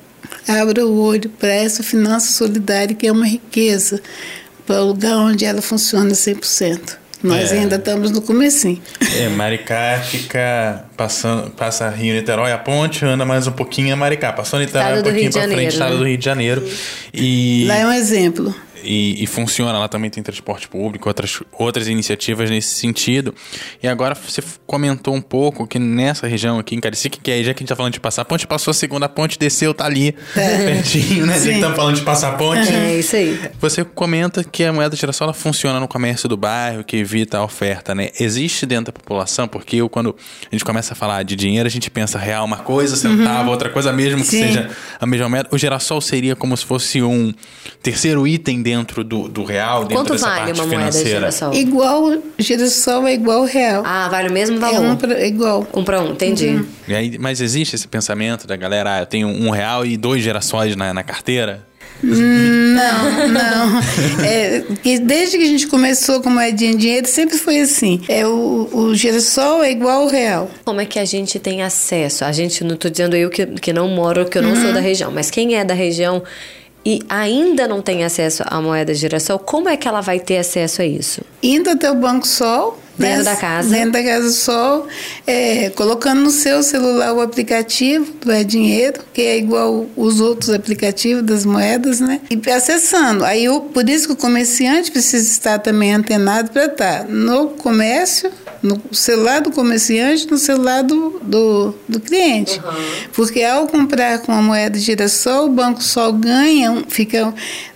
abra 0.48 0.86
o 0.86 1.00
olho 1.00 1.30
para 1.30 1.50
essa 1.50 1.84
finança 1.84 2.32
solidária 2.32 2.96
que 2.96 3.08
é 3.08 3.12
uma 3.12 3.28
riqueza, 3.28 4.02
para 4.66 4.82
o 4.82 4.88
lugar 4.88 5.18
onde 5.18 5.46
ela 5.46 5.62
funciona 5.62 6.12
100%. 6.12 7.07
Nós 7.24 7.52
É. 7.52 7.56
ainda 7.60 7.78
estamos 7.78 8.12
no 8.12 8.22
comecinho. 8.22 8.80
É, 9.20 9.28
Maricá 9.30 10.00
fica 10.06 10.86
passando, 10.96 11.50
passa 11.52 11.90
Rio 11.90 12.14
Niterói, 12.14 12.52
a 12.52 12.58
ponte, 12.58 13.04
anda 13.04 13.26
mais 13.26 13.48
um 13.48 13.52
pouquinho 13.52 13.92
é 13.92 13.96
Maricá. 13.96 14.32
Passou 14.32 14.60
Niterói 14.60 14.86
Estado 14.90 15.00
um 15.00 15.04
pouquinho 15.04 15.32
pra 15.32 15.42
frente, 15.42 15.52
Janeiro, 15.52 15.72
estado 15.74 15.92
né? 15.94 15.98
do 15.98 16.06
Rio 16.06 16.18
de 16.18 16.26
Janeiro. 16.26 16.68
E, 17.14 17.66
Lá 17.68 17.76
é 17.78 17.86
um 17.88 17.92
exemplo. 17.92 18.54
E, 18.88 19.22
e 19.22 19.28
funciona, 19.28 19.78
lá 19.78 19.88
também 19.88 20.10
tem 20.10 20.24
transporte 20.24 20.68
público, 20.68 21.10
outras, 21.10 21.42
outras 21.52 21.88
iniciativas 21.90 22.50
nesse 22.50 22.76
sentido. 22.76 23.36
E 23.84 23.88
agora 23.88 24.16
você 24.16 24.42
comentou 24.66 25.14
um 25.14 25.22
pouco 25.22 25.68
que 25.68 25.78
nessa 25.78 26.26
região 26.26 26.58
aqui 26.58 26.76
em 26.76 26.80
Caricica, 26.80 27.20
que 27.22 27.30
aí 27.30 27.44
já 27.44 27.54
que 27.54 27.60
a 27.60 27.62
gente 27.62 27.70
tá 27.70 27.76
falando 27.76 27.94
de 27.94 28.00
passar 28.00 28.24
ponte, 28.24 28.48
passou 28.48 28.72
a 28.72 28.74
segunda 28.74 29.10
ponte, 29.10 29.38
desceu, 29.38 29.74
tá 29.74 29.86
ali, 29.86 30.14
pertinho, 30.34 31.26
né? 31.26 31.34
Já 31.34 31.40
que 31.40 31.46
Sim. 31.46 31.56
estamos 31.56 31.76
falando 31.76 31.96
de 31.96 32.02
passar 32.02 32.38
ponte. 32.38 32.74
É 32.74 32.98
isso 32.98 33.16
aí. 33.16 33.40
Você 33.60 33.84
comenta 33.84 34.44
que 34.44 34.64
a 34.64 34.72
moeda 34.72 34.96
girassol 34.96 35.34
funciona 35.34 35.80
no 35.80 35.88
comércio 35.88 36.30
do 36.30 36.38
bairro, 36.38 36.84
que 36.84 36.96
evita 36.96 37.40
a 37.40 37.44
oferta, 37.44 37.94
né? 37.94 38.10
Existe 38.18 38.66
dentro 38.66 38.86
da 38.86 38.92
população, 38.94 39.48
porque 39.48 39.78
eu, 39.78 39.90
quando 39.90 40.16
a 40.50 40.56
gente 40.56 40.64
começa 40.64 40.94
a 40.94 40.96
falar 40.96 41.24
de 41.24 41.36
dinheiro, 41.36 41.68
a 41.68 41.72
gente 41.72 41.92
pensa 41.92 42.18
real 42.18 42.46
uma 42.46 42.58
coisa, 42.58 42.96
centavo, 42.96 43.50
outra 43.50 43.70
coisa, 43.70 43.92
mesmo 43.92 44.22
que 44.22 44.28
Sim. 44.28 44.48
seja 44.48 44.70
a 45.00 45.06
mesma 45.06 45.28
moeda. 45.28 45.50
O 45.52 45.58
girassol 45.58 46.00
seria 46.00 46.36
como 46.36 46.56
se 46.56 46.66
fosse 46.66 47.02
um 47.02 47.34
terceiro 47.82 48.26
item 48.26 48.62
dentro 48.62 48.77
do, 48.86 49.28
do 49.28 49.44
real, 49.44 49.82
dentro 49.82 49.96
Quanto 49.98 50.14
dessa 50.14 50.28
vale 50.28 50.40
parte 50.46 50.60
uma 50.60 50.66
moeda 50.68 50.84
de 50.86 50.92
financeira. 50.98 51.20
girassol? 51.20 51.54
Igual 51.54 52.18
girassol 52.40 53.08
é 53.08 53.14
igual 53.14 53.44
real. 53.46 53.84
Ah, 53.86 54.08
vale 54.10 54.30
o 54.30 54.34
mesmo 54.34 54.58
é 54.58 54.60
valor. 54.60 54.82
um 54.86 54.96
pra, 54.96 55.14
é 55.14 55.28
igual. 55.28 55.68
Um 55.74 55.84
para 55.84 56.02
um, 56.02 56.12
entendi. 56.12 56.64
E 56.88 56.94
aí, 56.96 57.18
mas 57.20 57.42
existe 57.42 57.76
esse 57.76 57.88
pensamento 57.88 58.46
da 58.48 58.56
galera, 58.56 58.96
ah, 58.96 59.00
eu 59.00 59.06
tenho 59.06 59.28
um 59.28 59.50
real 59.50 59.86
e 59.86 59.98
dois 59.98 60.22
girassóis 60.24 60.76
na, 60.76 60.94
na 60.94 61.04
carteira? 61.04 61.66
Não, 62.04 63.28
não. 63.28 63.80
É, 64.24 64.64
desde 65.00 65.38
que 65.38 65.44
a 65.44 65.48
gente 65.48 65.66
começou 65.68 66.22
com 66.22 66.30
moedinha 66.30 66.72
de 66.74 66.78
dinheiro, 66.78 67.08
sempre 67.08 67.38
foi 67.38 67.60
assim. 67.60 68.02
É, 68.08 68.26
o, 68.28 68.70
o 68.72 68.96
girassol 68.96 69.64
é 69.64 69.72
igual 69.72 70.04
ao 70.04 70.08
real. 70.08 70.50
Como 70.64 70.80
é 70.80 70.86
que 70.86 71.00
a 71.00 71.06
gente 71.06 71.40
tem 71.40 71.64
acesso? 71.64 72.24
A 72.24 72.32
gente, 72.32 72.64
não 72.64 72.76
tô 72.76 72.90
dizendo 72.90 73.16
eu 73.16 73.30
que, 73.30 73.46
que 73.48 73.74
não 73.74 73.88
moro, 73.90 74.26
que 74.26 74.38
eu 74.38 74.42
não 74.44 74.52
Uhum. 74.52 74.62
sou 74.62 74.74
da 74.74 74.80
região, 74.80 75.12
mas 75.12 75.30
quem 75.32 75.56
é 75.56 75.66
da 75.66 75.74
região 75.74 76.22
e 76.88 77.02
ainda 77.10 77.68
não 77.68 77.82
tem 77.82 78.06
acesso 78.06 78.44
à 78.46 78.62
moeda 78.62 78.94
girassol, 78.94 79.38
como 79.38 79.68
é 79.68 79.76
que 79.76 79.90
ela 79.90 80.00
vai 80.00 80.22
ter 80.22 80.38
acesso 80.38 80.82
a 80.82 80.86
isso? 80.86 81.20
Indo 81.44 81.70
até 81.70 81.92
o 81.92 81.96
Banco 81.96 82.26
Sol. 82.26 82.80
Dentro 82.98 83.18
né, 83.18 83.24
da 83.26 83.36
casa. 83.36 83.70
Dentro 83.70 83.92
da 83.92 84.04
Casa 84.04 84.32
Sol, 84.32 84.88
é, 85.28 85.70
colocando 85.72 86.22
no 86.22 86.32
seu 86.32 86.64
celular 86.64 87.14
o 87.14 87.20
aplicativo 87.20 88.14
do 88.14 88.32
É 88.32 88.42
Dinheiro, 88.42 89.02
que 89.14 89.22
é 89.22 89.38
igual 89.38 89.86
os 89.98 90.22
outros 90.22 90.50
aplicativos 90.50 91.24
das 91.24 91.46
moedas, 91.46 92.00
né? 92.00 92.22
E 92.30 92.50
acessando. 92.50 93.26
Aí, 93.26 93.50
o, 93.50 93.60
por 93.62 93.88
isso 93.88 94.08
que 94.08 94.14
o 94.14 94.16
comerciante 94.16 94.90
precisa 94.90 95.30
estar 95.30 95.60
também 95.60 95.94
antenado 95.94 96.52
para 96.52 96.66
estar 96.66 97.06
no 97.08 97.50
comércio, 97.50 98.32
no 98.62 98.82
celular 98.92 99.42
do 99.42 99.52
comerciante, 99.52 100.30
no 100.30 100.38
celular 100.38 100.84
do, 100.84 101.20
do, 101.22 101.76
do 101.88 102.00
cliente. 102.00 102.62
Porque 103.14 103.44
ao 103.44 103.68
comprar 103.68 104.20
com 104.20 104.32
a 104.32 104.42
moeda 104.42 104.78
girassol, 104.78 105.48
o 105.48 105.50
Banco 105.50 105.84
Sol 105.84 106.14
ganha, 106.14 106.84
fica, 106.88 107.34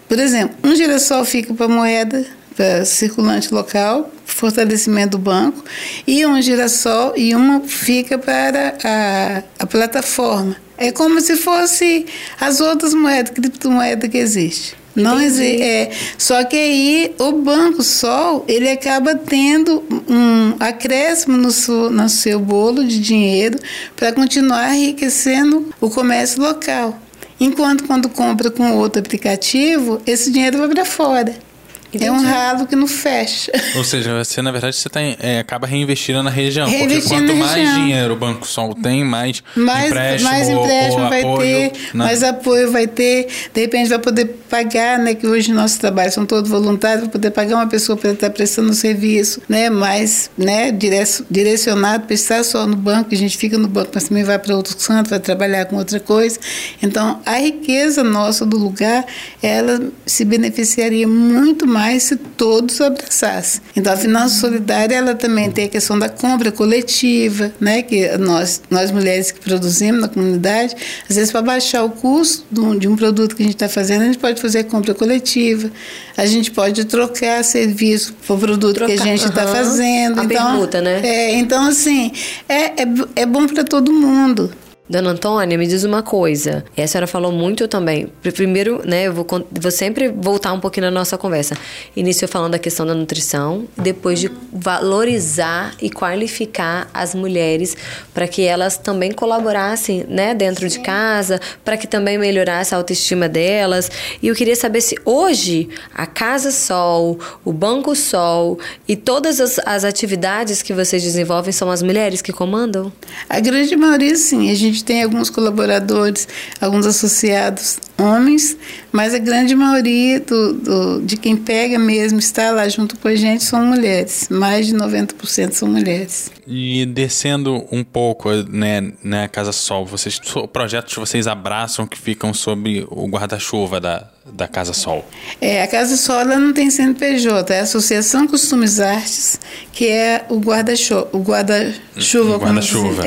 por 0.07 0.19
exemplo, 0.19 0.55
um 0.63 0.75
girassol 0.75 1.23
fica 1.25 1.53
para 1.53 1.67
moeda 1.67 2.25
para 2.55 2.85
circulante 2.85 3.53
local, 3.53 4.11
fortalecimento 4.25 5.17
do 5.17 5.17
banco, 5.17 5.63
e 6.05 6.25
um 6.25 6.41
girassol 6.41 7.13
e 7.15 7.33
uma 7.33 7.61
fica 7.61 8.17
para 8.17 8.75
a, 8.83 9.63
a 9.63 9.65
plataforma. 9.65 10.55
É 10.77 10.91
como 10.91 11.21
se 11.21 11.37
fosse 11.37 12.05
as 12.39 12.59
outras 12.59 12.93
moedas, 12.93 13.31
criptomoeda 13.31 14.07
que 14.07 14.17
existe. 14.17 14.80
Não 14.95 15.19
existe. 15.19 15.61
É, 15.61 15.91
só 16.17 16.43
que 16.43 16.55
aí 16.55 17.15
o 17.17 17.31
Banco 17.33 17.81
Sol 17.81 18.43
ele 18.47 18.69
acaba 18.69 19.15
tendo 19.15 19.83
um 20.07 20.55
acréscimo 20.59 21.37
no 21.37 21.51
seu, 21.51 21.89
no 21.89 22.09
seu 22.09 22.39
bolo 22.39 22.83
de 22.83 22.99
dinheiro 22.99 23.57
para 23.95 24.11
continuar 24.11 24.75
enriquecendo 24.75 25.73
o 25.79 25.89
comércio 25.89 26.41
local. 26.41 26.99
Enquanto 27.39 27.85
quando 27.85 28.09
compra 28.09 28.51
com 28.51 28.77
outro 28.77 29.01
aplicativo, 29.01 30.01
esse 30.05 30.29
dinheiro 30.29 30.59
vai 30.59 30.67
para 30.67 30.85
fora. 30.85 31.50
É 31.99 32.11
um 32.11 32.21
ralo 32.23 32.65
que 32.67 32.75
não 32.75 32.87
fecha. 32.87 33.51
Ou 33.75 33.83
seja, 33.83 34.13
você, 34.23 34.41
na 34.41 34.51
verdade, 34.51 34.75
você 34.75 34.87
tá, 34.89 35.01
é, 35.01 35.39
acaba 35.39 35.67
reinvestindo 35.67 36.21
na 36.23 36.29
região. 36.29 36.65
porque 36.65 36.77
Reinvestindo 36.79 37.15
quanto 37.27 37.33
na 37.33 37.45
mais 37.45 37.55
região. 37.55 37.75
dinheiro 37.83 38.13
o 38.13 38.17
Banco 38.17 38.47
Sol 38.47 38.73
tem, 38.75 39.03
mais, 39.03 39.43
mais 39.55 39.87
empréstimo, 39.91 40.29
mais 40.29 40.49
ou- 40.49 40.63
empréstimo 40.63 41.03
ou 41.03 41.09
vai 41.09 41.19
apoio, 41.21 41.39
ter, 41.69 41.71
né? 41.71 42.05
mais 42.05 42.23
apoio 42.23 42.71
vai 42.71 42.87
ter, 42.87 43.27
de 43.53 43.61
repente 43.61 43.89
vai 43.89 43.99
poder 43.99 44.25
pagar, 44.49 44.99
né, 44.99 45.13
que 45.15 45.25
hoje 45.25 45.51
nossos 45.53 45.77
trabalhos 45.77 46.13
são 46.13 46.25
todos 46.25 46.49
voluntários, 46.49 47.01
vai 47.01 47.09
poder 47.09 47.31
pagar 47.31 47.55
uma 47.55 47.67
pessoa 47.67 47.97
para 47.97 48.11
estar 48.11 48.29
prestando 48.29 48.69
um 48.69 48.73
serviço, 48.73 49.41
né, 49.47 49.69
mais, 49.69 50.29
né, 50.37 50.71
dire- 50.71 51.01
direcionado 51.29 52.05
para 52.05 52.13
estar 52.13 52.43
só 52.43 52.67
no 52.67 52.75
banco, 52.75 53.09
que 53.09 53.15
a 53.15 53.17
gente 53.17 53.37
fica 53.37 53.57
no 53.57 53.67
banco, 53.67 53.91
mas 53.93 54.05
também 54.05 54.23
vai 54.23 54.37
para 54.37 54.55
outro 54.55 54.75
canto, 54.77 55.09
vai 55.09 55.19
trabalhar 55.19 55.65
com 55.65 55.77
outra 55.77 55.99
coisa. 55.99 56.37
Então, 56.83 57.19
a 57.25 57.35
riqueza 57.37 58.03
nossa 58.03 58.45
do 58.45 58.57
lugar, 58.57 59.05
ela 59.41 59.81
se 60.05 60.23
beneficiaria 60.25 61.07
muito 61.07 61.65
mais 61.65 61.80
se 61.99 62.15
todos 62.15 62.79
abraçassem. 62.81 63.61
Então, 63.75 63.93
a 63.93 63.97
finança 63.97 64.39
solidária, 64.39 64.95
ela 64.95 65.15
também 65.15 65.51
tem 65.51 65.65
a 65.65 65.69
questão 65.69 65.97
da 65.97 66.09
compra 66.09 66.51
coletiva, 66.51 67.51
né, 67.59 67.81
que 67.81 68.17
nós, 68.17 68.61
nós 68.69 68.91
mulheres 68.91 69.31
que 69.31 69.39
produzimos 69.39 70.01
na 70.01 70.07
comunidade, 70.07 70.75
às 71.09 71.15
vezes 71.15 71.31
para 71.31 71.41
baixar 71.41 71.83
o 71.83 71.89
custo 71.89 72.45
de 72.51 72.59
um, 72.59 72.77
de 72.77 72.87
um 72.87 72.95
produto 72.95 73.35
que 73.35 73.43
a 73.43 73.45
gente 73.45 73.55
está 73.55 73.69
fazendo, 73.69 74.01
a 74.01 74.05
gente 74.05 74.17
pode 74.17 74.41
fazer 74.41 74.65
compra 74.65 74.93
coletiva, 74.93 75.71
a 76.15 76.25
gente 76.25 76.51
pode 76.51 76.85
trocar 76.85 77.43
serviço 77.43 78.13
por 78.25 78.39
produto 78.39 78.77
que 78.77 78.83
a 78.83 78.95
Trocar, 78.95 79.03
gente 79.03 79.25
está 79.25 79.47
fazendo. 79.47 80.19
A 80.19 80.25
então, 80.25 80.45
permuta, 80.45 80.81
né? 80.81 81.01
É, 81.03 81.35
então, 81.35 81.67
assim, 81.67 82.11
é, 82.47 82.81
é, 82.81 82.87
é 83.15 83.25
bom 83.25 83.47
para 83.47 83.63
todo 83.63 83.91
mundo. 83.91 84.51
Dona 84.91 85.11
Antônia, 85.11 85.57
me 85.57 85.65
diz 85.65 85.85
uma 85.85 86.03
coisa. 86.03 86.65
E 86.75 86.81
a 86.81 86.87
senhora 86.87 87.07
falou 87.07 87.31
muito 87.31 87.65
também. 87.65 88.11
Primeiro, 88.21 88.81
né, 88.85 89.07
eu 89.07 89.13
vou, 89.13 89.25
vou 89.49 89.71
sempre 89.71 90.09
voltar 90.09 90.51
um 90.51 90.59
pouquinho 90.59 90.87
na 90.87 90.91
nossa 90.91 91.17
conversa. 91.17 91.55
Iniciou 91.95 92.27
falando 92.27 92.51
da 92.51 92.59
questão 92.59 92.85
da 92.85 92.93
nutrição, 92.93 93.65
depois 93.77 94.19
de 94.19 94.29
valorizar 94.51 95.73
e 95.81 95.89
qualificar 95.89 96.89
as 96.93 97.15
mulheres 97.15 97.77
para 98.13 98.27
que 98.27 98.41
elas 98.41 98.77
também 98.77 99.13
colaborassem, 99.13 100.05
né, 100.09 100.35
dentro 100.35 100.67
de 100.67 100.81
casa, 100.81 101.39
para 101.63 101.77
que 101.77 101.87
também 101.87 102.17
melhorasse 102.17 102.75
a 102.75 102.77
autoestima 102.77 103.29
delas. 103.29 103.89
E 104.21 104.27
eu 104.27 104.35
queria 104.35 104.57
saber 104.57 104.81
se 104.81 104.97
hoje 105.05 105.69
a 105.95 106.05
Casa 106.05 106.51
Sol, 106.51 107.17
o 107.45 107.53
Banco 107.53 107.95
Sol 107.95 108.59
e 108.89 108.97
todas 108.97 109.39
as, 109.39 109.57
as 109.65 109.85
atividades 109.85 110.61
que 110.61 110.73
vocês 110.73 111.01
desenvolvem 111.01 111.53
são 111.53 111.71
as 111.71 111.81
mulheres 111.81 112.21
que 112.21 112.33
comandam? 112.33 112.91
A 113.29 113.39
grande 113.39 113.77
maioria, 113.77 114.17
sim. 114.17 114.51
A 114.51 114.53
gente 114.53 114.80
tem 114.83 115.03
alguns 115.03 115.29
colaboradores, 115.29 116.27
alguns 116.59 116.85
associados 116.85 117.77
homens, 117.97 118.57
mas 118.91 119.13
a 119.13 119.19
grande 119.19 119.53
maioria 119.55 120.19
do, 120.19 120.53
do- 120.53 121.01
de 121.03 121.15
quem 121.17 121.35
pega 121.37 121.77
mesmo, 121.77 122.17
está 122.17 122.49
lá 122.51 122.67
junto 122.67 122.97
com 122.97 123.07
a 123.07 123.15
gente, 123.15 123.43
são 123.43 123.63
mulheres. 123.65 124.27
Mais 124.29 124.65
de 124.65 124.73
90% 124.73 125.51
são 125.51 125.67
mulheres. 125.67 126.31
E 126.47 126.85
descendo 126.87 127.63
um 127.71 127.83
pouco, 127.83 128.29
né, 128.49 128.91
na 129.03 129.27
Casa 129.27 129.51
Sol, 129.51 129.85
vocês, 129.85 130.19
projetos 130.51 130.93
que 130.95 130.99
vocês 130.99 131.27
abraçam 131.27 131.85
que 131.85 131.97
ficam 131.97 132.33
sob 132.33 132.85
o 132.89 133.07
guarda-chuva 133.07 133.79
da, 133.79 134.09
da 134.33 134.47
Casa 134.47 134.73
Sol. 134.73 135.05
É, 135.39 135.61
a 135.63 135.67
Casa 135.67 135.95
Sol 135.97 136.19
ela 136.19 136.37
não 136.39 136.53
tem 136.53 136.69
CNPJ, 136.69 137.53
é 137.53 137.59
a 137.59 137.63
Associação 137.63 138.27
Costumes 138.27 138.79
Artes, 138.79 139.39
que 139.71 139.87
é 139.87 140.25
o 140.29 140.37
guarda-chuva, 140.39 141.09
o 141.11 141.19
guarda-chuva, 141.19 142.35
se- 142.35 142.37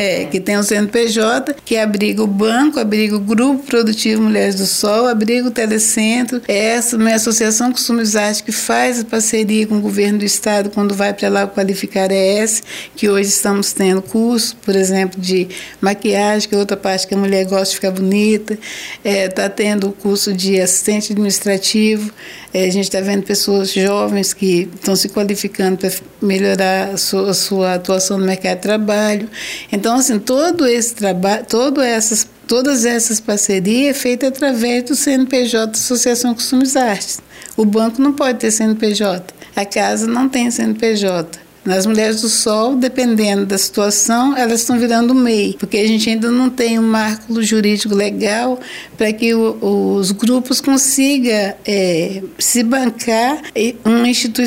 é, 0.01 0.25
que 0.27 0.41
tem 0.41 0.57
o 0.57 0.63
CNPJ, 0.63 1.55
que 1.65 1.77
abriga 1.77 2.23
o 2.23 2.27
banco, 2.27 2.79
abriga 2.79 3.17
o 3.17 3.21
Grupo 3.21 3.65
Produtivo 3.65 4.23
Mulheres 4.23 4.55
do 4.57 4.67
Sol, 4.67 5.07
abriga 5.09 5.49
o 5.49 5.51
Telecentro. 5.51 6.43
É 6.47 6.75
essa 6.75 6.97
minha 6.99 7.17
Associação 7.17 7.73
Costumes 7.73 8.15
Artes 8.17 8.41
que 8.41 8.53
faz 8.53 9.01
a 9.01 9.05
parceria 9.05 9.67
com 9.67 9.77
o 9.77 9.81
governo 9.81 10.19
do 10.19 10.25
estado 10.25 10.71
quando 10.71 10.95
vai 10.95 11.13
para 11.15 11.29
lá 11.29 11.47
qualificar 11.47 12.11
ES, 12.11 12.63
que 12.95 13.09
hoje 13.09 13.29
estamos 13.31 13.73
tendo 13.73 14.03
curso, 14.03 14.57
por 14.65 14.77
exemplo, 14.77 15.21
de 15.21 15.49
maquiagem, 15.81 16.49
que 16.49 16.55
é 16.55 16.59
outra 16.59 16.77
parte 16.77 17.07
que 17.07 17.15
a 17.15 17.19
mulher 17.19 17.45
gosta 17.47 17.67
de 17.71 17.75
ficar 17.77 17.91
bonita. 17.91 18.59
Está 19.05 19.49
tendo 19.49 19.89
o 19.89 19.93
curso 19.93 20.33
de 20.33 20.61
assistente 20.61 21.14
administrativo. 21.15 22.13
É, 22.53 22.65
a 22.67 22.71
gente 22.71 22.85
está 22.85 23.01
vendo 23.01 23.23
pessoas 23.23 23.73
jovens 23.73 24.33
que 24.33 24.69
estão 24.75 24.95
se 24.95 25.09
qualificando 25.09 25.79
para 25.79 25.91
melhorar 26.21 26.91
a 26.91 26.97
sua, 26.97 27.31
a 27.31 27.35
sua 27.35 27.75
atuação 27.75 28.19
no 28.19 28.27
mercado 28.27 28.57
de 28.57 28.63
trabalho. 28.63 29.29
Então, 29.73 29.97
assim, 29.97 30.19
todo 30.19 30.67
esse 30.67 30.95
trabalho, 30.95 31.45
todo 31.49 31.81
essas, 31.81 32.27
todas 32.47 32.85
essas 32.85 33.21
parcerias 33.21 33.97
é 33.97 33.99
feita 33.99 34.29
através 34.29 34.85
do 34.85 34.95
CNPJ 34.95 35.67
da 35.67 35.73
Associação 35.73 36.35
Costumes 36.35 36.77
Artes. 36.77 37.21
O 37.57 37.65
banco 37.65 38.03
não 38.03 38.13
pode 38.13 38.39
ter 38.39 38.51
CNPJ. 38.51 39.35
A 39.57 39.65
casa 39.65 40.07
não 40.07 40.29
tem 40.29 40.51
CNPJ. 40.51 41.44
Nas 41.65 41.87
mulheres 41.87 42.21
do 42.21 42.29
sol, 42.29 42.77
dependendo 42.77 43.47
da 43.47 43.57
situação, 43.57 44.37
elas 44.37 44.61
estão 44.61 44.79
virando 44.79 45.15
MEI, 45.15 45.57
porque 45.59 45.79
a 45.79 45.89
gente 45.89 46.11
ainda 46.11 46.31
não 46.31 46.51
tem 46.51 46.79
um 46.79 46.83
marco 46.83 47.43
jurídico 47.43 47.95
legal 47.95 48.61
para 48.99 49.11
que 49.13 49.35
o, 49.35 49.97
os 49.97 50.11
grupos 50.11 50.61
consigam 50.61 51.55
é, 51.67 52.23
se 52.39 52.63
bancar 52.63 53.41
uma, 53.85 54.07
institui 54.07 54.45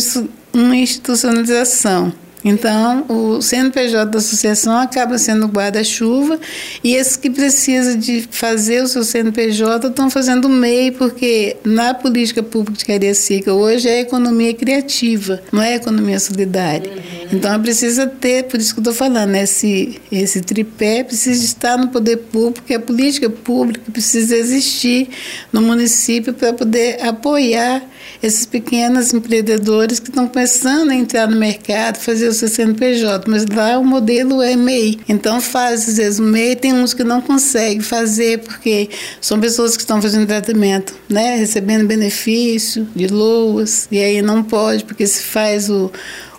uma 0.53 0.75
institucionalização. 0.75 2.13
Então, 2.43 3.05
o 3.09 3.41
CNPJ 3.41 4.05
da 4.05 4.19
associação 4.19 4.77
acaba 4.77 5.17
sendo 5.17 5.47
guarda-chuva 5.47 6.39
e 6.83 6.95
esses 6.95 7.15
que 7.15 7.29
precisam 7.29 7.97
de 7.97 8.27
fazer 8.29 8.81
o 8.83 8.87
seu 8.87 9.03
CNPJ 9.03 9.87
estão 9.87 10.09
fazendo 10.09 10.47
MEI, 10.47 10.91
porque 10.91 11.57
na 11.63 11.93
política 11.93 12.43
pública 12.43 12.77
de 12.77 12.85
Cariacica 12.85 13.53
hoje 13.53 13.89
é 13.89 14.01
economia 14.01 14.53
criativa, 14.53 15.41
não 15.51 15.61
é 15.61 15.75
economia 15.75 16.19
solidária. 16.19 16.91
Uhum. 16.91 17.26
Então, 17.31 17.61
precisa 17.61 18.07
ter, 18.07 18.43
por 18.43 18.59
isso 18.59 18.73
que 18.73 18.79
estou 18.79 18.93
falando, 18.93 19.35
esse, 19.35 19.99
esse 20.11 20.41
tripé 20.41 21.03
precisa 21.03 21.43
estar 21.43 21.77
no 21.77 21.89
poder 21.89 22.17
público, 22.17 22.73
a 22.73 22.79
política 22.79 23.29
pública 23.29 23.91
precisa 23.91 24.35
existir 24.35 25.09
no 25.51 25.61
município 25.61 26.33
para 26.33 26.53
poder 26.53 27.03
apoiar 27.05 27.83
esses 28.21 28.45
pequenos 28.45 29.13
empreendedores 29.13 29.99
que 29.99 30.09
estão 30.09 30.27
começando 30.27 30.89
a 30.91 30.95
entrar 30.95 31.27
no 31.27 31.37
mercado, 31.37 31.97
fazer 31.97 32.27
o 32.27 32.33
seu 32.33 32.47
CNPJ, 32.47 33.29
mas 33.29 33.45
lá 33.45 33.77
o 33.77 33.85
modelo 33.85 34.41
é 34.41 34.55
MEI. 34.55 34.99
Então 35.07 35.39
faz, 35.39 35.87
às 35.87 35.97
vezes, 35.97 36.19
o 36.19 36.23
MEI 36.23 36.55
tem 36.55 36.73
uns 36.73 36.93
que 36.93 37.03
não 37.03 37.21
conseguem 37.21 37.81
fazer 37.81 38.39
porque 38.39 38.89
são 39.21 39.39
pessoas 39.39 39.75
que 39.75 39.83
estão 39.83 40.01
fazendo 40.01 40.25
tratamento, 40.25 40.95
né, 41.09 41.35
recebendo 41.35 41.87
benefício 41.87 42.87
de 42.95 43.07
loas, 43.07 43.87
e 43.91 43.99
aí 43.99 44.21
não 44.21 44.43
pode, 44.43 44.83
porque 44.83 45.05
se 45.05 45.23
faz 45.23 45.69
o, 45.69 45.91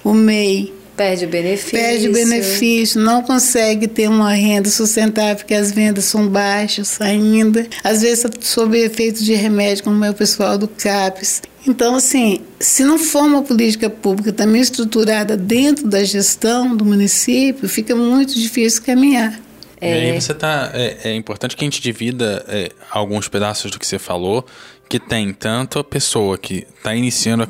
o 0.02 0.12
MEI 0.12 0.77
Perde 0.98 1.26
o 1.26 1.28
benefício. 1.28 1.70
Perde 1.70 2.08
o 2.08 2.12
benefício, 2.12 3.00
não 3.00 3.22
consegue 3.22 3.86
ter 3.86 4.08
uma 4.08 4.32
renda 4.32 4.68
sustentável, 4.68 5.36
porque 5.36 5.54
as 5.54 5.70
vendas 5.70 6.06
são 6.06 6.26
baixas 6.26 7.00
ainda. 7.00 7.68
Às 7.84 8.02
vezes, 8.02 8.26
sob 8.40 8.76
efeito 8.76 9.22
de 9.22 9.32
remédio, 9.32 9.84
como 9.84 10.04
é 10.04 10.10
o 10.10 10.14
pessoal 10.14 10.58
do 10.58 10.66
CAPES. 10.66 11.42
Então, 11.64 11.94
assim, 11.94 12.40
se 12.58 12.82
não 12.82 12.98
for 12.98 13.22
uma 13.22 13.42
política 13.42 13.88
pública 13.88 14.32
também 14.32 14.60
estruturada 14.60 15.36
dentro 15.36 15.86
da 15.86 16.02
gestão 16.02 16.76
do 16.76 16.84
município, 16.84 17.68
fica 17.68 17.94
muito 17.94 18.34
difícil 18.34 18.82
caminhar. 18.82 19.40
É. 19.80 20.06
E 20.06 20.10
aí 20.10 20.20
você 20.20 20.34
tá. 20.34 20.72
É, 20.74 21.10
é, 21.10 21.14
importante 21.14 21.56
que 21.56 21.62
a 21.62 21.66
gente 21.66 21.80
divida 21.80 22.44
é, 22.48 22.72
alguns 22.90 23.28
pedaços 23.28 23.70
do 23.70 23.78
que 23.78 23.86
você 23.86 24.00
falou, 24.00 24.44
que 24.88 24.98
tem 24.98 25.32
tanto 25.32 25.78
a 25.78 25.84
pessoa 25.84 26.36
que 26.36 26.66
está 26.76 26.92
iniciando 26.92 27.44
a 27.44 27.48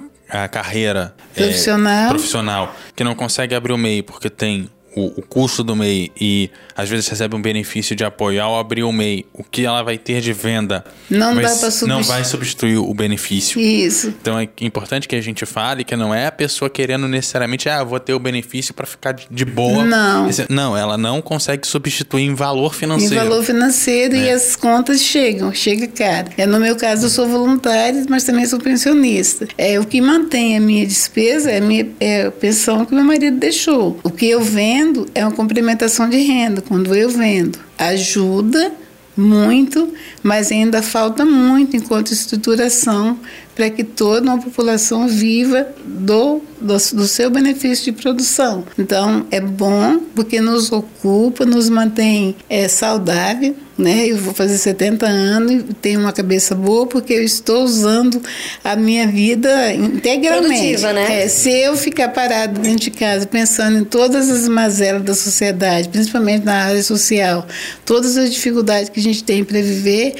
carreira 0.49 1.15
profissional. 1.35 2.07
É, 2.07 2.09
profissional 2.09 2.77
que 2.95 3.03
não 3.03 3.15
consegue 3.15 3.55
abrir 3.55 3.73
o 3.73 3.79
MEI 3.79 4.03
porque 4.03 4.29
tem 4.29 4.69
o, 4.99 5.13
o, 5.17 5.23
custo 5.23 5.63
do 5.63 5.75
MEI 5.77 6.11
e 6.21 6.51
às 6.77 6.89
vezes 6.89 7.07
recebe 7.09 7.35
um 7.35 7.43
benefício 7.43 7.95
de 7.95 8.05
apoio 8.05 8.43
ao 8.43 8.59
abrir 8.59 8.83
o 8.83 8.93
MEI, 8.93 9.27
o 9.33 9.45
que 9.45 9.65
ela 9.65 9.83
vai 9.83 9.99
ter 9.99 10.21
de 10.21 10.33
venda 10.33 10.85
não, 11.11 11.35
vai, 11.35 11.45
dá 11.45 11.51
substituir. 11.51 11.89
não 11.89 12.03
vai 12.03 12.25
substituir 12.25 12.79
o 12.79 12.95
benefício. 12.95 13.61
Isso. 13.61 14.09
Então 14.21 14.39
é 14.39 14.49
importante 14.61 15.09
que 15.09 15.17
a 15.17 15.21
gente 15.21 15.45
fale 15.47 15.85
que 15.85 15.97
não 15.97 16.15
é 16.15 16.27
a 16.27 16.33
pessoa 16.33 16.69
querendo 16.69 17.09
necessariamente, 17.09 17.69
ah, 17.69 17.83
vou 17.83 18.01
ter 18.01 18.15
o 18.15 18.19
benefício 18.19 18.75
para 18.75 18.87
ficar 18.87 19.13
de 19.13 19.45
boa. 19.45 19.85
Não. 19.85 20.29
Não, 20.49 20.77
ela 20.77 20.97
não 20.97 21.21
consegue 21.21 21.67
substituir 21.67 22.25
em 22.25 22.35
valor 22.35 22.75
financeiro. 22.75 23.15
Em 23.15 23.19
valor 23.19 23.43
financeiro 23.43 24.15
é. 24.15 24.27
e 24.27 24.31
as 24.31 24.57
contas 24.57 25.01
chegam, 25.01 25.53
chega 25.53 25.87
caro. 25.87 26.29
É, 26.37 26.47
no 26.47 26.59
meu 26.59 26.77
caso, 26.77 27.07
eu 27.07 27.11
sou 27.11 27.27
voluntária, 27.27 28.05
mas 28.09 28.25
também 28.25 28.47
sou 28.47 28.59
pensionista. 28.59 29.47
É, 29.57 29.79
o 29.79 29.85
que 29.85 30.01
mantém 30.01 30.57
a 30.57 30.61
minha 30.61 30.87
despesa 30.87 31.51
é 31.51 31.59
a, 31.59 31.61
minha, 31.61 31.89
é 32.01 32.27
a 32.27 32.31
pensão 32.31 32.85
que 32.85 32.95
meu 32.95 33.05
marido 33.05 33.39
deixou. 33.39 33.99
O 34.03 34.11
que 34.11 34.29
eu 34.29 34.41
vendo 34.41 34.88
vendo 34.89 35.07
é 35.15 35.25
uma 35.25 35.35
complementação 35.35 36.09
de 36.09 36.19
renda, 36.19 36.63
quando 36.63 36.95
eu 36.95 37.11
vendo. 37.11 37.59
Ajuda 37.77 38.73
muito, 39.17 39.93
mas 40.23 40.51
ainda 40.51 40.83
falta 40.83 41.25
muito 41.25 41.77
enquanto 41.77 42.13
estruturação 42.13 43.19
para 43.59 43.71
que 43.71 43.83
toda 43.83 44.31
uma 44.31 44.41
população 44.41 45.09
viva 45.09 45.67
do, 45.85 46.41
do, 46.61 46.77
do, 46.77 47.09
seu 47.09 47.29
benefício 47.29 47.87
de 47.87 47.91
produção. 47.93 48.63
Então, 48.79 49.27
é 49.33 49.41
bom 49.41 49.99
porque 50.15 50.41
nos 50.41 50.71
ocupa, 50.71 51.45
nos 51.45 51.69
mantém 51.69 52.37
é, 52.49 52.69
saudável. 52.69 53.57
Né? 53.77 54.07
Eu 54.07 54.17
vou 54.17 54.33
fazer 54.33 54.57
70 54.59 55.07
anos 55.07 55.53
e 55.53 55.75
tenho 55.75 55.99
uma 55.99 56.13
cabeça 56.13 56.55
boa 56.55 56.87
porque 56.87 57.13
eu 57.13 57.23
estou 57.25 57.65
usando 57.65 58.23
a 58.63 58.77
minha 58.77 59.09
vida 59.09 59.73
integralmente. 59.75 60.79
Produtiva, 60.79 60.93
né? 60.93 61.25
É, 61.25 61.29
se 61.29 61.51
eu 61.51 61.77
ficar 61.77 62.11
parado 62.11 62.61
dentro 62.61 62.85
de 62.85 62.91
casa 62.93 63.27
pensando 63.27 63.79
em 63.79 63.85
todas 63.85 64.31
as 64.31 64.49
mazelas 64.49 65.03
da 65.03 65.15
sociedade, 65.15 65.89
principalmente 65.89 66.45
na 66.45 66.63
área 66.63 66.83
social, 66.83 67.45
todas 67.85 68.17
as 68.17 68.33
dificuldades 68.33 68.89
que 68.89 69.01
a 69.01 69.03
gente 69.03 69.25
tem 69.25 69.43
para 69.43 69.61
viver, 69.61 70.15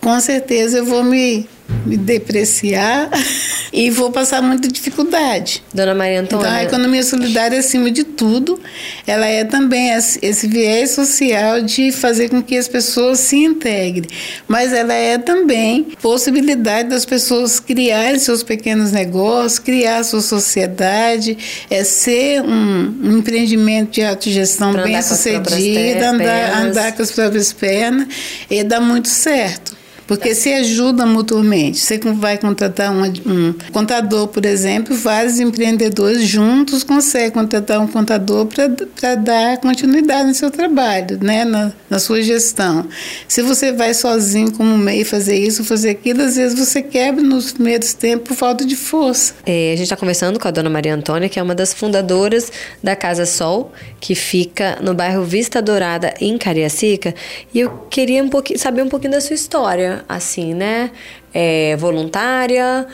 com 0.00 0.18
certeza 0.18 0.78
eu 0.78 0.84
vou 0.84 1.04
me 1.04 1.48
me 1.86 1.96
depreciar 1.96 3.10
e 3.72 3.90
vou 3.90 4.10
passar 4.10 4.42
muita 4.42 4.68
dificuldade. 4.68 5.62
Dona 5.72 5.94
Maria 5.94 6.20
Antônia. 6.20 6.46
Então, 6.46 6.58
a 6.58 6.62
economia 6.64 7.02
solidária, 7.02 7.58
acima 7.58 7.90
de 7.90 8.04
tudo, 8.04 8.60
ela 9.06 9.26
é 9.26 9.44
também 9.44 9.90
esse 9.90 10.46
viés 10.46 10.90
social 10.90 11.62
de 11.62 11.92
fazer 11.92 12.28
com 12.28 12.42
que 12.42 12.56
as 12.56 12.68
pessoas 12.68 13.20
se 13.20 13.36
integrem. 13.36 14.08
Mas 14.46 14.72
ela 14.72 14.92
é 14.92 15.18
também 15.18 15.84
possibilidade 16.02 16.88
das 16.88 17.04
pessoas 17.04 17.60
criarem 17.60 18.18
seus 18.18 18.42
pequenos 18.42 18.92
negócios, 18.92 19.58
criar 19.58 20.02
sua 20.04 20.20
sociedade, 20.20 21.36
é 21.70 21.84
ser 21.84 22.42
um, 22.42 23.18
empreendimento 23.18 23.92
de 23.92 24.02
autogestão 24.02 24.72
bem 24.72 25.00
sucedido, 25.02 26.04
andar, 26.04 26.62
andar 26.62 26.92
com 26.92 27.02
as 27.02 27.10
próprias 27.10 27.52
pernas, 27.52 28.06
e 28.50 28.62
dá 28.62 28.80
muito 28.80 29.08
certo. 29.08 29.79
Porque 30.10 30.34
se 30.34 30.52
ajuda 30.52 31.06
mutuamente. 31.06 31.78
Você 31.78 31.96
vai 31.98 32.36
contratar 32.36 32.90
um, 32.90 33.52
contador, 33.72 34.26
por 34.26 34.44
exemplo, 34.44 34.96
vários 34.96 35.38
empreendedores 35.38 36.26
juntos 36.26 36.82
conseguem 36.82 37.30
contratar 37.30 37.78
um 37.78 37.86
contador 37.86 38.44
para 38.46 39.14
dar 39.14 39.58
continuidade 39.58 40.26
no 40.26 40.34
seu 40.34 40.50
trabalho, 40.50 41.16
né? 41.22 41.44
Na, 41.44 41.72
na, 41.88 42.00
sua 42.00 42.22
gestão. 42.22 42.88
Se 43.28 43.40
você 43.40 43.70
vai 43.70 43.94
sozinho 43.94 44.50
como 44.50 44.76
meio 44.76 45.06
fazer 45.06 45.38
isso, 45.38 45.62
fazer 45.62 45.90
aquilo, 45.90 46.22
às 46.22 46.34
vezes 46.34 46.58
você 46.58 46.82
quebra 46.82 47.22
nos 47.22 47.52
primeiros 47.52 47.92
tempos 47.92 48.30
por 48.30 48.34
falta 48.34 48.64
de 48.64 48.74
força. 48.74 49.34
É, 49.46 49.74
a 49.74 49.76
gente 49.76 49.84
está 49.84 49.96
conversando 49.96 50.40
com 50.40 50.48
a 50.48 50.50
dona 50.50 50.68
Maria 50.68 50.92
Antônia, 50.92 51.28
que 51.28 51.38
é 51.38 51.42
uma 51.42 51.54
das 51.54 51.72
fundadoras 51.72 52.50
da 52.82 52.96
Casa 52.96 53.26
Sol, 53.26 53.72
que 54.00 54.16
fica 54.16 54.76
no 54.82 54.92
bairro 54.92 55.22
Vista 55.22 55.62
Dourada, 55.62 56.12
em 56.20 56.36
Cariacica. 56.36 57.14
E 57.54 57.60
eu 57.60 57.70
queria 57.88 58.24
um 58.24 58.30
saber 58.56 58.82
um 58.82 58.88
pouquinho 58.88 59.12
da 59.12 59.20
sua 59.20 59.34
história 59.34 59.99
assim, 60.08 60.54
né? 60.54 60.90
É 61.32 61.76
voluntária, 61.76 62.86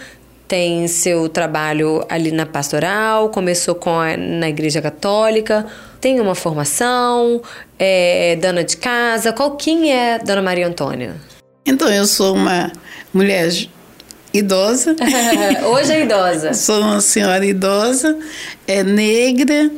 tem 0.47 0.87
seu 0.87 1.29
trabalho 1.29 2.05
ali 2.09 2.31
na 2.31 2.47
pastoral, 2.47 3.31
começou 3.31 3.75
com 3.75 3.99
a, 3.99 4.17
na 4.17 4.49
igreja 4.49 4.81
católica, 4.81 5.67
tem 6.01 6.21
uma 6.21 6.35
formação, 6.35 7.43
é 7.79 8.37
dona 8.37 8.63
de 8.63 8.77
casa. 8.77 9.33
Qual 9.33 9.57
quem 9.57 9.93
é 9.93 10.19
Dona 10.19 10.43
Maria 10.43 10.67
Antônia? 10.67 11.17
Então, 11.65 11.89
eu 11.89 12.07
sou 12.07 12.35
uma 12.35 12.71
mulher 13.13 13.51
idosa. 14.33 14.95
Hoje 15.67 15.93
é 15.93 16.03
idosa. 16.03 16.55
sou 16.55 16.81
uma 16.81 17.01
senhora 17.01 17.45
idosa, 17.45 18.17
é 18.67 18.85
negra, 18.85 19.71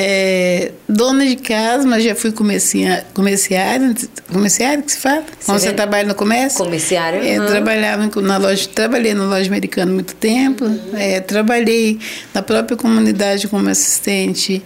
é, 0.00 0.70
dona 0.88 1.26
de 1.26 1.34
casa, 1.34 1.84
mas 1.84 2.04
já 2.04 2.14
fui 2.14 2.30
comerciária, 2.30 3.04
comerciária, 3.12 3.96
comerciária 4.32 4.80
que 4.80 4.92
se 4.92 5.00
fala? 5.00 5.24
Quando 5.44 5.58
você 5.58 5.72
trabalha 5.72 6.06
no 6.06 6.14
comércio? 6.14 6.56
Comerciária. 6.56 7.18
É, 7.18 7.40
uhum. 7.40 7.46
Trabalhava 7.48 8.08
na 8.22 8.36
loja, 8.36 8.68
trabalhei 8.72 9.12
na 9.12 9.24
loja 9.24 9.48
americana 9.48 9.92
muito 9.92 10.14
tempo, 10.14 10.66
uhum. 10.66 10.96
é, 10.96 11.18
trabalhei 11.18 11.98
na 12.32 12.42
própria 12.42 12.76
comunidade 12.76 13.48
como 13.48 13.68
assistente 13.68 14.62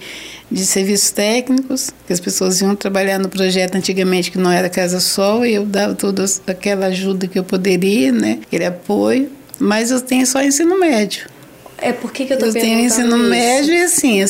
de 0.50 0.66
serviços 0.66 1.10
técnicos, 1.12 1.88
que 2.06 2.12
as 2.12 2.20
pessoas 2.20 2.60
iam 2.60 2.76
trabalhar 2.76 3.18
no 3.18 3.30
projeto 3.30 3.74
antigamente 3.74 4.30
que 4.30 4.36
não 4.36 4.52
era 4.52 4.68
Casa 4.68 5.00
Sol, 5.00 5.46
e 5.46 5.54
eu 5.54 5.64
dava 5.64 5.94
toda 5.94 6.26
aquela 6.46 6.86
ajuda 6.88 7.26
que 7.26 7.38
eu 7.38 7.44
poderia, 7.44 8.12
né, 8.12 8.38
aquele 8.46 8.66
apoio, 8.66 9.30
mas 9.58 9.90
eu 9.90 9.98
tenho 9.98 10.26
só 10.26 10.42
ensino 10.42 10.78
médio. 10.78 11.32
É 11.82 11.92
por 11.92 12.12
que, 12.12 12.24
que 12.24 12.32
eu 12.32 12.38
tô 12.38 12.46
Eu 12.46 12.52
tenho 12.52 12.78
ensino 12.78 13.16
isso? 13.16 13.28
médio 13.28 13.74
e 13.74 13.82
assim, 13.82 14.24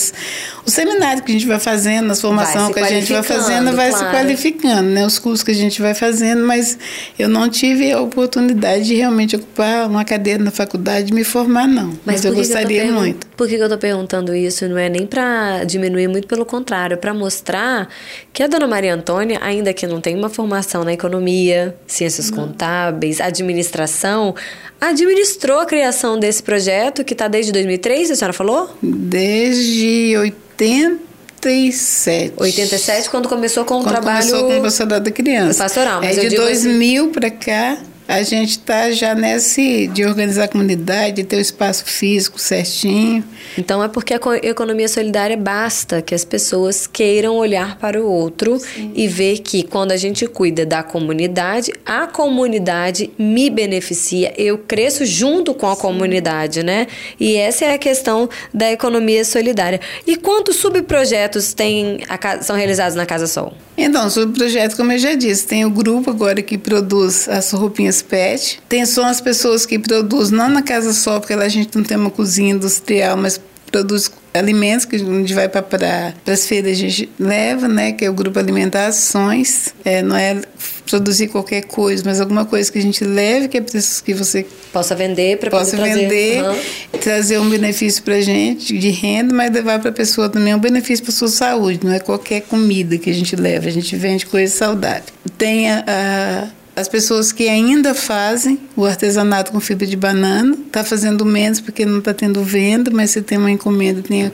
o 0.64 0.70
seminário 0.70 1.22
que 1.22 1.32
a 1.32 1.34
gente 1.34 1.46
vai 1.46 1.58
fazendo, 1.58 2.10
as 2.12 2.20
formações 2.20 2.72
que 2.72 2.78
a 2.78 2.88
gente 2.88 3.12
vai 3.12 3.22
fazendo, 3.22 3.72
vai 3.72 3.90
claro. 3.90 4.06
se 4.06 4.12
qualificando, 4.12 4.90
né? 4.90 5.04
Os 5.04 5.18
cursos 5.18 5.42
que 5.42 5.50
a 5.50 5.54
gente 5.54 5.82
vai 5.82 5.92
fazendo, 5.92 6.46
mas 6.46 6.78
eu 7.18 7.28
não 7.28 7.48
tive 7.48 7.90
a 7.90 8.00
oportunidade 8.00 8.84
de 8.84 8.94
realmente 8.94 9.34
ocupar 9.34 9.88
uma 9.88 10.04
cadeira 10.04 10.42
na 10.42 10.52
faculdade 10.52 11.10
e 11.10 11.14
me 11.14 11.24
formar, 11.24 11.66
não. 11.66 11.88
Mas, 11.88 11.98
mas 12.06 12.24
eu 12.24 12.34
gostaria 12.34 12.84
eu 12.84 12.92
muito. 12.92 13.26
Por 13.36 13.48
que 13.48 13.54
eu 13.54 13.62
estou 13.62 13.78
perguntando 13.78 14.34
isso? 14.34 14.68
Não 14.68 14.78
é 14.78 14.88
nem 14.88 15.04
para 15.04 15.64
diminuir, 15.64 16.06
muito 16.06 16.28
pelo 16.28 16.46
contrário, 16.46 16.96
para 16.96 17.12
mostrar 17.12 17.88
que 18.32 18.42
a 18.42 18.46
dona 18.46 18.68
Maria 18.68 18.94
Antônia, 18.94 19.40
ainda 19.42 19.72
que 19.72 19.86
não 19.86 20.00
tenha 20.00 20.16
uma 20.16 20.28
formação 20.28 20.84
na 20.84 20.92
economia, 20.92 21.74
ciências 21.88 22.30
não. 22.30 22.38
contábeis, 22.38 23.20
administração, 23.20 24.34
administrou 24.80 25.60
a 25.60 25.66
criação 25.66 26.18
desse 26.18 26.42
projeto 26.42 27.04
que 27.04 27.14
está 27.14 27.26
desde 27.26 27.50
2003, 27.52 28.12
a 28.12 28.16
senhora 28.16 28.32
falou? 28.32 28.70
Desde 28.80 30.32
87. 30.60 32.34
87, 32.36 33.10
quando 33.10 33.28
começou 33.28 33.64
com 33.64 33.80
o 33.80 33.82
quando 33.82 33.88
trabalho. 33.88 34.26
Começou 34.26 34.48
com 34.48 34.58
o 34.58 34.62
pastoral 34.62 35.00
da 35.00 35.10
criança. 35.10 35.62
Pastoral, 35.62 36.00
mas 36.00 36.18
é 36.18 36.28
de 36.28 36.36
2000 36.36 37.02
assim... 37.02 37.12
para 37.12 37.30
cá 37.30 37.78
a 38.12 38.22
gente 38.22 38.50
está 38.50 38.90
já 38.90 39.14
nesse 39.14 39.86
de 39.86 40.04
organizar 40.04 40.44
a 40.44 40.48
comunidade, 40.48 41.16
de 41.16 41.24
ter 41.24 41.36
o 41.36 41.40
espaço 41.40 41.86
físico 41.86 42.38
certinho. 42.38 43.24
Então 43.56 43.82
é 43.82 43.88
porque 43.88 44.12
a 44.12 44.20
economia 44.42 44.86
solidária 44.86 45.34
basta 45.34 46.02
que 46.02 46.14
as 46.14 46.22
pessoas 46.22 46.86
queiram 46.86 47.36
olhar 47.36 47.78
para 47.78 47.98
o 47.98 48.06
outro 48.06 48.58
Sim. 48.58 48.92
e 48.94 49.08
ver 49.08 49.38
que 49.38 49.62
quando 49.62 49.92
a 49.92 49.96
gente 49.96 50.26
cuida 50.26 50.66
da 50.66 50.82
comunidade, 50.82 51.72
a 51.86 52.06
comunidade 52.06 53.10
me 53.18 53.48
beneficia, 53.48 54.34
eu 54.36 54.58
cresço 54.58 55.06
junto 55.06 55.54
com 55.54 55.66
a 55.66 55.74
Sim. 55.74 55.80
comunidade, 55.80 56.62
né? 56.62 56.88
E 57.18 57.36
essa 57.36 57.64
é 57.64 57.74
a 57.74 57.78
questão 57.78 58.28
da 58.52 58.70
economia 58.70 59.24
solidária. 59.24 59.80
E 60.06 60.16
quantos 60.16 60.56
subprojetos 60.56 61.54
tem 61.54 62.00
a, 62.10 62.42
são 62.42 62.56
realizados 62.56 62.94
na 62.94 63.06
Casa 63.06 63.26
Sol? 63.26 63.54
Então, 63.76 64.10
subprojetos, 64.10 64.76
como 64.76 64.92
eu 64.92 64.98
já 64.98 65.14
disse, 65.14 65.46
tem 65.46 65.64
o 65.64 65.70
grupo 65.70 66.10
agora 66.10 66.42
que 66.42 66.58
produz 66.58 67.26
as 67.26 67.50
roupinhas 67.52 68.01
pet. 68.02 68.60
Tem 68.68 68.84
só 68.84 69.04
as 69.04 69.20
pessoas 69.20 69.64
que 69.64 69.78
produzem, 69.78 70.36
não 70.36 70.48
na 70.48 70.62
casa 70.62 70.92
só, 70.92 71.20
porque 71.20 71.34
a 71.34 71.48
gente 71.48 71.76
não 71.76 71.84
tem 71.84 71.96
uma 71.96 72.10
cozinha 72.10 72.52
industrial, 72.52 73.16
mas 73.16 73.40
produz 73.72 74.10
alimentos 74.34 74.84
que 74.84 74.96
a 74.96 74.98
gente 74.98 75.34
vai 75.34 75.48
para 75.48 75.62
pra, 75.62 76.14
as 76.26 76.46
feiras, 76.46 76.72
a 76.72 76.74
gente 76.74 77.10
leva, 77.18 77.66
né? 77.66 77.92
Que 77.92 78.04
é 78.04 78.10
o 78.10 78.12
grupo 78.12 78.38
Alimentações. 78.38 79.74
É, 79.84 80.02
não 80.02 80.16
é 80.16 80.40
produzir 80.88 81.28
qualquer 81.28 81.62
coisa, 81.62 82.02
mas 82.04 82.20
alguma 82.20 82.44
coisa 82.44 82.70
que 82.70 82.78
a 82.78 82.82
gente 82.82 83.04
leve, 83.04 83.48
que 83.48 83.56
é 83.56 83.60
preciso 83.60 84.02
que 84.02 84.12
você 84.12 84.46
possa 84.72 84.94
vender 84.94 85.38
para 85.38 85.50
possa 85.50 85.76
vender, 85.76 86.42
uhum. 86.42 86.98
trazer 87.00 87.38
um 87.38 87.48
benefício 87.48 88.02
para 88.02 88.20
gente 88.20 88.76
de 88.76 88.90
renda, 88.90 89.34
mas 89.34 89.50
levar 89.50 89.78
para 89.80 89.90
a 89.90 89.92
pessoa 89.92 90.28
também 90.28 90.54
um 90.54 90.58
benefício 90.58 91.04
para 91.04 91.12
sua 91.12 91.28
saúde. 91.28 91.80
Não 91.82 91.92
é 91.92 91.98
qualquer 91.98 92.42
comida 92.42 92.98
que 92.98 93.10
a 93.10 93.14
gente 93.14 93.34
leva, 93.36 93.68
a 93.68 93.72
gente 93.72 93.96
vende 93.96 94.26
coisa 94.26 94.54
saudável. 94.54 95.04
Tem 95.38 95.70
a, 95.70 95.84
a 95.86 96.61
as 96.74 96.88
pessoas 96.88 97.32
que 97.32 97.48
ainda 97.48 97.94
fazem 97.94 98.58
o 98.74 98.86
artesanato 98.86 99.52
com 99.52 99.60
fibra 99.60 99.86
de 99.86 99.96
banana, 99.96 100.56
está 100.66 100.82
fazendo 100.82 101.24
menos 101.24 101.60
porque 101.60 101.84
não 101.84 101.98
está 101.98 102.14
tendo 102.14 102.42
venda, 102.42 102.90
mas 102.90 103.10
se 103.10 103.20
tem 103.20 103.36
uma 103.36 103.50
encomenda, 103.50 104.00
tem 104.00 104.32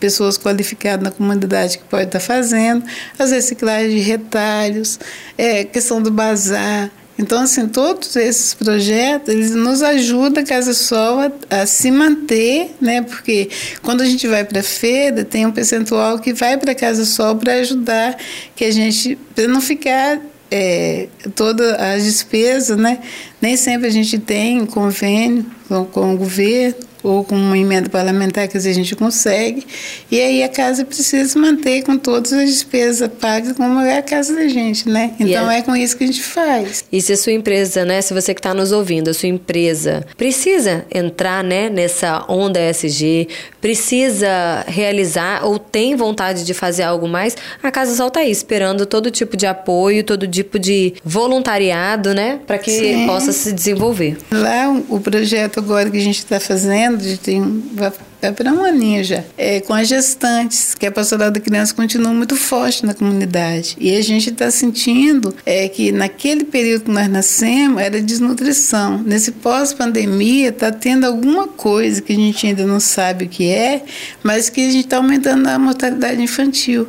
pessoas 0.00 0.38
qualificadas 0.38 1.04
na 1.04 1.10
comunidade 1.10 1.78
que 1.78 1.84
pode 1.84 2.04
estar 2.04 2.18
tá 2.18 2.24
fazendo, 2.24 2.84
as 3.18 3.30
reciclagens 3.30 3.92
de 3.92 4.00
retalhos, 4.00 4.98
é, 5.36 5.64
questão 5.64 6.00
do 6.00 6.10
bazar. 6.10 6.90
Então, 7.16 7.42
assim, 7.42 7.68
todos 7.68 8.16
esses 8.16 8.54
projetos, 8.54 9.32
eles 9.32 9.52
nos 9.52 9.82
ajudam 9.82 10.42
a 10.42 10.46
Casa 10.46 10.74
Sol 10.74 11.20
a, 11.20 11.60
a 11.60 11.66
se 11.66 11.90
manter, 11.90 12.74
né? 12.80 13.02
Porque 13.02 13.48
quando 13.82 14.00
a 14.00 14.04
gente 14.04 14.26
vai 14.26 14.44
para 14.44 14.60
a 14.60 14.64
feira, 14.64 15.24
tem 15.24 15.46
um 15.46 15.52
percentual 15.52 16.18
que 16.18 16.32
vai 16.32 16.56
para 16.56 16.72
a 16.72 16.74
Casa 16.74 17.04
Sol 17.04 17.36
para 17.36 17.54
ajudar 17.54 18.16
que 18.56 18.64
a 18.64 18.70
gente, 18.72 19.16
para 19.32 19.46
não 19.46 19.60
ficar 19.60 20.20
é, 20.56 21.08
todas 21.34 21.72
as 21.80 22.04
despesas, 22.04 22.76
né? 22.76 23.00
Nem 23.40 23.56
sempre 23.56 23.88
a 23.88 23.90
gente 23.90 24.20
tem 24.20 24.64
convênio 24.64 25.44
com, 25.68 25.84
com 25.84 26.14
o 26.14 26.16
governo 26.16 26.93
ou 27.04 27.22
com 27.22 27.36
uma 27.36 27.56
emenda 27.56 27.90
parlamentar 27.90 28.48
que 28.48 28.56
a 28.56 28.60
gente 28.60 28.96
consegue. 28.96 29.64
E 30.10 30.18
aí 30.18 30.42
a 30.42 30.48
casa 30.48 30.84
precisa 30.84 31.38
manter 31.38 31.82
com 31.82 31.98
todas 31.98 32.32
as 32.32 32.48
despesas 32.48 33.08
pagas 33.20 33.52
como 33.52 33.78
é 33.80 33.98
a 33.98 34.02
casa 34.02 34.34
da 34.34 34.48
gente, 34.48 34.88
né? 34.88 35.12
Então 35.20 35.50
é... 35.50 35.58
é 35.58 35.62
com 35.62 35.76
isso 35.76 35.96
que 35.96 36.04
a 36.04 36.06
gente 36.06 36.22
faz. 36.22 36.84
E 36.90 37.00
se 37.02 37.12
a 37.12 37.16
sua 37.16 37.32
empresa, 37.32 37.84
né, 37.84 38.00
se 38.00 38.14
você 38.14 38.32
que 38.32 38.40
está 38.40 38.54
nos 38.54 38.72
ouvindo, 38.72 39.10
a 39.10 39.14
sua 39.14 39.28
empresa 39.28 40.06
precisa 40.16 40.86
entrar, 40.92 41.44
né, 41.44 41.68
nessa 41.68 42.24
onda 42.26 42.58
SG, 42.58 43.28
precisa 43.60 44.64
realizar 44.66 45.44
ou 45.44 45.58
tem 45.58 45.94
vontade 45.94 46.44
de 46.44 46.54
fazer 46.54 46.84
algo 46.84 47.06
mais, 47.06 47.36
a 47.62 47.70
Casa 47.70 47.94
Sol 47.94 48.08
está 48.08 48.20
aí 48.20 48.30
esperando 48.30 48.86
todo 48.86 49.10
tipo 49.10 49.36
de 49.36 49.46
apoio, 49.46 50.02
todo 50.02 50.26
tipo 50.26 50.58
de 50.58 50.94
voluntariado, 51.04 52.14
né, 52.14 52.40
para 52.46 52.56
que 52.56 52.70
Sim. 52.70 53.06
possa 53.06 53.32
se 53.32 53.52
desenvolver. 53.52 54.16
Lá 54.30 54.70
o 54.88 55.00
projeto 55.00 55.58
agora 55.58 55.90
que 55.90 55.98
a 55.98 56.00
gente 56.00 56.18
está 56.18 56.40
fazendo 56.40 56.93
de 56.96 57.16
tem 57.16 57.62
vai, 57.74 57.92
vai 58.20 58.32
para 58.32 58.52
um 58.52 58.64
aninho 58.64 59.04
já, 59.04 59.24
é, 59.36 59.60
com 59.60 59.74
as 59.74 59.88
gestantes, 59.88 60.74
que 60.74 60.86
a 60.86 60.92
pastoral 60.92 61.30
da 61.30 61.40
criança 61.40 61.74
continua 61.74 62.12
muito 62.12 62.36
forte 62.36 62.84
na 62.84 62.94
comunidade. 62.94 63.76
E 63.78 63.94
a 63.96 64.02
gente 64.02 64.30
está 64.30 64.50
sentindo 64.50 65.34
é, 65.44 65.68
que 65.68 65.92
naquele 65.92 66.44
período 66.44 66.84
que 66.84 66.90
nós 66.90 67.08
nascemos 67.08 67.80
era 67.80 68.00
desnutrição. 68.00 69.02
Nesse 69.02 69.32
pós-pandemia 69.32 70.48
está 70.48 70.70
tendo 70.70 71.04
alguma 71.04 71.48
coisa 71.48 72.00
que 72.00 72.12
a 72.12 72.16
gente 72.16 72.46
ainda 72.46 72.66
não 72.66 72.80
sabe 72.80 73.24
o 73.26 73.28
que 73.28 73.48
é, 73.48 73.84
mas 74.22 74.48
que 74.48 74.60
a 74.60 74.70
gente 74.70 74.84
está 74.84 74.96
aumentando 74.96 75.46
a 75.48 75.58
mortalidade 75.58 76.20
infantil. 76.20 76.86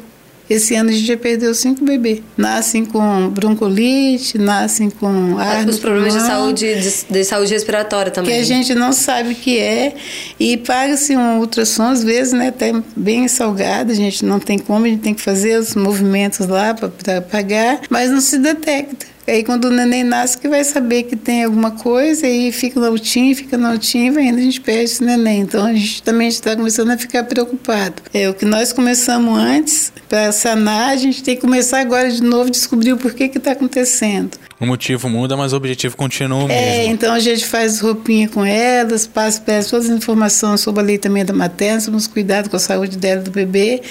Esse 0.49 0.75
ano 0.75 0.89
a 0.89 0.93
gente 0.93 1.05
já 1.05 1.17
perdeu 1.17 1.53
cinco 1.55 1.83
bebês. 1.83 2.21
Nascem 2.37 2.85
com 2.85 3.29
broncolite, 3.29 4.37
nascem 4.37 4.89
com 4.89 5.37
ar 5.37 5.67
Os 5.67 5.79
problemas 5.79 6.13
de 6.13 6.21
saúde, 6.21 6.81
de, 6.81 7.05
de, 7.09 7.23
saúde 7.23 7.51
respiratória 7.51 8.11
também. 8.11 8.31
Que 8.31 8.39
a 8.39 8.43
gente 8.43 8.75
não 8.75 8.93
sabe 8.93 9.33
o 9.33 9.35
que 9.35 9.57
é. 9.57 9.95
E 10.39 10.57
paga-se 10.57 11.15
um 11.17 11.39
ultrassom, 11.39 11.89
às 11.89 12.03
vezes, 12.03 12.33
né, 12.33 12.49
até 12.49 12.71
bem 12.95 13.27
salgado, 13.27 13.91
a 13.91 13.95
gente 13.95 14.23
não 14.23 14.39
tem 14.39 14.59
como, 14.59 14.85
a 14.85 14.89
gente 14.89 15.01
tem 15.01 15.13
que 15.13 15.21
fazer 15.21 15.59
os 15.59 15.73
movimentos 15.75 16.45
lá 16.47 16.73
para 16.73 17.21
pagar, 17.21 17.81
mas 17.89 18.11
não 18.11 18.21
se 18.21 18.37
detecta. 18.37 19.14
Aí 19.27 19.43
quando 19.43 19.65
o 19.65 19.71
neném 19.71 20.03
nasce 20.03 20.37
que 20.37 20.47
vai 20.47 20.63
saber 20.63 21.03
que 21.03 21.15
tem 21.15 21.43
alguma 21.43 21.71
coisa 21.71 22.27
e 22.27 22.51
fica 22.51 22.79
na 22.79 22.89
UTIM, 22.89 23.33
fica 23.33 23.57
na 23.57 23.73
UTIM 23.73 24.13
e 24.13 24.17
ainda 24.19 24.37
a 24.39 24.43
gente 24.43 24.61
perde 24.61 24.83
esse 24.83 25.03
neném. 25.03 25.41
Então 25.41 25.65
a 25.65 25.73
gente 25.73 26.03
também 26.03 26.27
está 26.27 26.55
começando 26.55 26.91
a 26.91 26.97
ficar 26.97 27.23
preocupado. 27.23 28.03
É 28.13 28.29
o 28.29 28.33
que 28.33 28.45
nós 28.45 28.71
começamos 28.71 29.37
antes 29.37 29.91
para 30.07 30.31
sanar, 30.31 30.89
a 30.89 30.95
gente 30.95 31.23
tem 31.23 31.35
que 31.35 31.41
começar 31.41 31.79
agora 31.79 32.09
de 32.09 32.21
novo 32.21 32.51
descobrir 32.51 32.93
o 32.93 32.97
porquê 32.97 33.27
que 33.27 33.39
está 33.39 33.51
acontecendo. 33.51 34.37
O 34.59 34.65
motivo 34.65 35.09
muda, 35.09 35.35
mas 35.35 35.51
o 35.51 35.57
objetivo 35.57 35.97
continua 35.97 36.45
o 36.45 36.49
é, 36.49 36.77
mesmo. 36.77 36.93
então 36.93 37.13
a 37.13 37.19
gente 37.19 37.45
faz 37.45 37.81
roupinha 37.81 38.29
com 38.29 38.45
elas, 38.45 39.05
passa 39.05 39.41
para 39.41 39.55
elas 39.55 39.69
todas 39.69 39.89
as 39.89 39.97
informações 39.97 40.61
sobre 40.61 40.81
a 40.81 40.83
leitamento 40.83 41.33
materna, 41.33 41.81
sobre 41.81 41.97
os 41.97 42.07
cuidados 42.07 42.49
com 42.49 42.55
a 42.55 42.59
saúde 42.59 42.97
dela 42.97 43.21
do 43.21 43.31
bebê, 43.31 43.81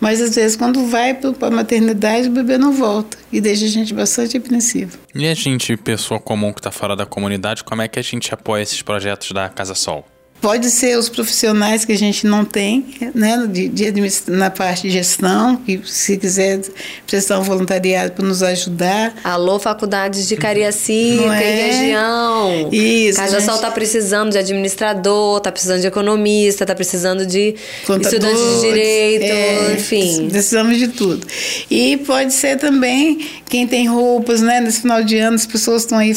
mas 0.00 0.20
às 0.20 0.36
vezes 0.36 0.56
quando 0.56 0.86
vai 0.86 1.14
para 1.14 1.48
a 1.48 1.50
maternidade 1.50 2.28
o 2.28 2.30
bebê 2.30 2.56
não 2.56 2.72
volta 2.72 3.18
e 3.32 3.40
deixa 3.40 3.64
a 3.64 3.68
gente 3.68 3.92
bastante 3.92 4.36
apreensivo. 4.36 4.96
E 5.12 5.26
a 5.26 5.34
gente, 5.34 5.76
pessoa 5.76 6.20
comum 6.20 6.52
que 6.52 6.60
está 6.60 6.70
fora 6.70 6.94
da 6.94 7.04
comunidade, 7.04 7.64
como 7.64 7.82
é 7.82 7.88
que 7.88 7.98
a 7.98 8.02
gente 8.02 8.32
apoia 8.32 8.62
esses 8.62 8.80
projetos 8.80 9.32
da 9.32 9.48
Casa 9.48 9.74
Sol? 9.74 10.06
Pode 10.42 10.72
ser 10.72 10.98
os 10.98 11.08
profissionais 11.08 11.84
que 11.84 11.92
a 11.92 11.96
gente 11.96 12.26
não 12.26 12.44
tem, 12.44 12.84
né, 13.14 13.46
de, 13.48 13.68
de 13.68 13.92
na 14.26 14.50
parte 14.50 14.82
de 14.82 14.90
gestão, 14.90 15.54
que 15.54 15.80
se 15.84 16.16
quiser 16.16 16.60
prestar 17.06 17.38
um 17.38 17.44
voluntariado 17.44 18.10
para 18.10 18.26
nos 18.26 18.42
ajudar. 18.42 19.14
Alô, 19.22 19.60
faculdades 19.60 20.26
de 20.26 20.36
Cariacica 20.36 21.36
é? 21.36 21.42
e 21.42 21.70
região. 21.70 22.68
Isso. 22.72 23.20
Casa 23.20 23.38
gente... 23.38 23.46
Sol 23.46 23.54
está 23.54 23.70
precisando 23.70 24.32
de 24.32 24.38
administrador, 24.38 25.38
está 25.38 25.52
precisando 25.52 25.80
de 25.80 25.86
economista, 25.86 26.64
está 26.64 26.74
precisando 26.74 27.24
de 27.24 27.54
estudantes 28.00 28.60
de 28.60 28.60
direito, 28.62 29.24
é, 29.24 29.74
enfim. 29.74 30.28
Precisamos 30.28 30.76
de 30.76 30.88
tudo. 30.88 31.24
E 31.70 31.98
pode 31.98 32.34
ser 32.34 32.58
também 32.58 33.28
quem 33.48 33.64
tem 33.64 33.86
roupas, 33.86 34.40
né? 34.40 34.60
Nesse 34.60 34.80
final 34.80 35.04
de 35.04 35.18
ano 35.18 35.36
as 35.36 35.46
pessoas 35.46 35.82
estão 35.82 35.98
aí 35.98 36.12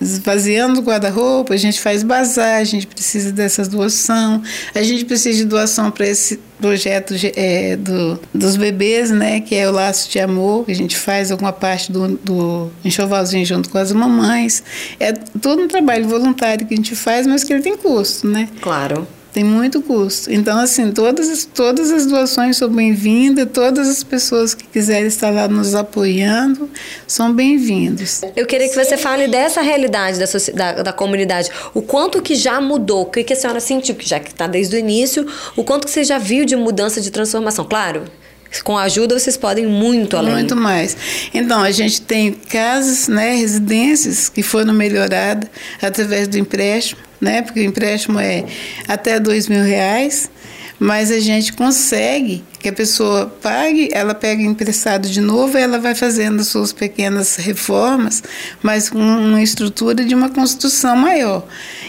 esvaziando 0.00 0.80
o 0.80 0.82
guarda-roupa, 0.82 1.54
a 1.54 1.56
gente 1.56 1.78
faz 1.78 2.02
bazar, 2.02 2.60
a 2.60 2.64
gente 2.64 2.84
precisa 2.86 3.30
dessas 3.30 3.67
doação. 3.68 4.42
A 4.74 4.82
gente 4.82 5.04
precisa 5.04 5.38
de 5.38 5.44
doação 5.44 5.90
para 5.90 6.06
esse 6.06 6.40
projeto 6.60 7.14
é, 7.36 7.76
do, 7.76 8.18
dos 8.34 8.56
bebês, 8.56 9.10
né, 9.10 9.40
que 9.40 9.54
é 9.54 9.68
o 9.68 9.72
Laço 9.72 10.10
de 10.10 10.18
Amor, 10.18 10.64
que 10.64 10.72
a 10.72 10.74
gente 10.74 10.96
faz 10.96 11.30
alguma 11.30 11.52
parte 11.52 11.92
do, 11.92 12.08
do 12.18 12.70
enxovalzinho 12.84 13.46
junto 13.46 13.70
com 13.70 13.78
as 13.78 13.92
mamães. 13.92 14.62
É 14.98 15.12
todo 15.12 15.62
um 15.62 15.68
trabalho 15.68 16.08
voluntário 16.08 16.66
que 16.66 16.74
a 16.74 16.76
gente 16.76 16.96
faz, 16.96 17.26
mas 17.26 17.44
que 17.44 17.52
ele 17.52 17.62
tem 17.62 17.76
custo, 17.76 18.26
né? 18.26 18.48
Claro. 18.60 19.06
Tem 19.38 19.44
muito 19.44 19.80
custo. 19.80 20.32
Então, 20.32 20.58
assim, 20.58 20.90
todas, 20.90 21.44
todas 21.44 21.92
as 21.92 22.06
doações 22.06 22.56
são 22.56 22.68
bem-vindas, 22.68 23.46
todas 23.54 23.88
as 23.88 24.02
pessoas 24.02 24.52
que 24.52 24.66
quiserem 24.66 25.06
estar 25.06 25.30
lá 25.30 25.46
nos 25.46 25.76
apoiando 25.76 26.68
são 27.06 27.32
bem-vindos. 27.32 28.22
Eu 28.34 28.46
queria 28.46 28.68
que 28.68 28.74
você 28.74 28.96
fale 28.96 29.28
dessa 29.28 29.60
realidade 29.60 30.18
da, 30.18 30.26
da, 30.54 30.82
da, 30.82 30.92
comunidade. 30.92 31.50
O 31.72 31.80
quanto 31.80 32.20
que 32.20 32.34
já 32.34 32.60
mudou, 32.60 33.02
o 33.02 33.06
que, 33.06 33.22
que 33.22 33.32
a 33.32 33.36
senhora 33.36 33.60
sentiu, 33.60 33.94
que 33.94 34.08
já 34.08 34.18
que 34.18 34.32
está 34.32 34.48
desde 34.48 34.74
o 34.74 34.78
início, 34.80 35.24
o 35.54 35.62
quanto 35.62 35.86
que 35.86 35.92
você 35.92 36.02
já 36.02 36.18
viu 36.18 36.44
de 36.44 36.56
mudança, 36.56 37.00
de 37.00 37.12
transformação. 37.12 37.64
Claro, 37.64 38.06
com 38.64 38.76
ajuda 38.76 39.16
vocês 39.16 39.36
podem 39.36 39.66
muito 39.66 40.16
além. 40.16 40.34
Muito 40.34 40.56
mais. 40.56 40.96
Então, 41.32 41.62
a 41.62 41.70
gente 41.70 42.02
tem 42.02 42.32
casas, 42.32 43.06
né, 43.06 43.36
residências 43.36 44.28
que 44.28 44.42
foram 44.42 44.72
melhoradas 44.72 45.48
através 45.80 46.26
do 46.26 46.36
empréstimo, 46.36 47.07
né, 47.20 47.42
porque 47.42 47.60
o 47.60 47.64
empréstimo 47.64 48.18
é 48.18 48.44
até 48.86 49.18
dois 49.18 49.48
mil 49.48 49.62
reais, 49.62 50.30
mas 50.78 51.10
a 51.10 51.18
gente 51.18 51.52
consegue 51.52 52.44
que 52.60 52.68
a 52.68 52.72
pessoa 52.72 53.26
pague, 53.42 53.88
ela 53.92 54.14
pega 54.14 54.42
emprestado 54.42 55.08
de 55.08 55.20
novo 55.20 55.56
ela 55.56 55.78
vai 55.78 55.94
fazendo 55.94 56.42
suas 56.44 56.72
pequenas 56.72 57.36
reformas, 57.36 58.22
mas 58.62 58.88
com 58.88 58.98
uma 58.98 59.42
estrutura 59.42 60.04
de 60.04 60.14
uma 60.14 60.30
construção 60.30 60.96
maior. 60.96 61.46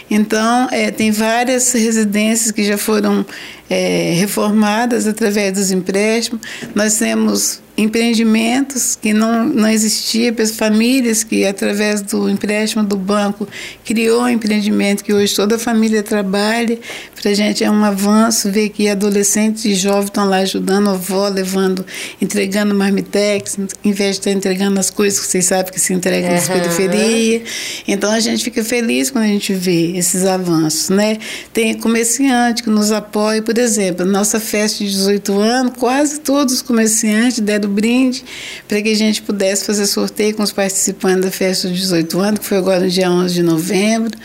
Então, 0.09 0.67
é, 0.71 0.89
tem 0.89 1.11
várias 1.11 1.71
residências 1.73 2.51
que 2.51 2.63
já 2.63 2.77
foram 2.77 3.25
é, 3.69 4.13
reformadas 4.15 5.05
através 5.05 5.53
dos 5.53 5.71
empréstimos. 5.71 6.41
Nós 6.73 6.95
temos 6.95 7.61
empreendimentos 7.79 8.95
que 8.95 9.13
não, 9.13 9.45
não 9.45 9.69
existia, 9.69 10.33
para 10.33 10.43
as 10.43 10.51
famílias 10.51 11.23
que, 11.23 11.45
através 11.45 12.01
do 12.01 12.29
empréstimo 12.29 12.83
do 12.83 12.97
banco, 12.97 13.47
criou 13.85 14.23
um 14.23 14.29
empreendimento 14.29 15.03
que 15.03 15.13
hoje 15.13 15.33
toda 15.33 15.55
a 15.55 15.59
família 15.59 16.03
trabalha. 16.03 16.77
Para 17.21 17.31
a 17.31 17.33
gente 17.33 17.63
é 17.63 17.71
um 17.71 17.83
avanço 17.83 18.51
ver 18.51 18.69
que 18.69 18.87
adolescentes 18.87 19.65
e 19.65 19.73
jovens 19.73 20.05
estão 20.05 20.25
lá 20.25 20.37
ajudando 20.37 20.89
a 20.89 20.93
avó, 20.93 21.27
levando, 21.27 21.85
entregando 22.21 22.73
marmitex, 22.75 23.57
em 23.83 23.91
vez 23.91 24.15
de 24.15 24.19
estar 24.21 24.31
entregando 24.31 24.79
as 24.79 24.89
coisas 24.89 25.19
que 25.19 25.27
vocês 25.27 25.45
sabem 25.45 25.71
que 25.71 25.79
se 25.79 25.93
entregam 25.93 26.29
uhum. 26.29 26.35
nas 26.35 26.47
periferias. 26.47 27.49
Então 27.87 28.11
a 28.11 28.19
gente 28.19 28.43
fica 28.43 28.63
feliz 28.63 29.09
quando 29.09 29.25
a 29.25 29.27
gente 29.27 29.53
vê 29.53 29.97
esses 29.97 30.25
avanços. 30.25 30.89
Né? 30.89 31.17
Tem 31.53 31.73
comerciante 31.75 32.63
que 32.63 32.69
nos 32.69 32.91
apoia, 32.91 33.41
por 33.41 33.57
exemplo, 33.57 34.05
nossa 34.05 34.39
festa 34.39 34.83
de 34.83 34.89
18 34.89 35.39
anos, 35.39 35.73
quase 35.77 36.19
todos 36.19 36.55
os 36.55 36.61
comerciantes 36.61 37.39
deram 37.39 37.68
brinde 37.69 38.23
para 38.67 38.82
que 38.82 38.89
a 38.89 38.95
gente 38.95 39.21
pudesse 39.21 39.65
fazer 39.65 39.86
sorteio 39.86 40.36
com 40.36 40.43
os 40.43 40.51
participantes 40.51 41.23
da 41.23 41.32
festa 41.32 41.67
dos 41.67 41.79
18 41.79 42.19
anos, 42.19 42.39
que 42.39 42.45
foi 42.45 42.58
agora 42.58 42.82
no 42.82 42.89
dia 42.89 43.10
11 43.10 43.34
de 43.34 43.43
novembro. 43.43 44.17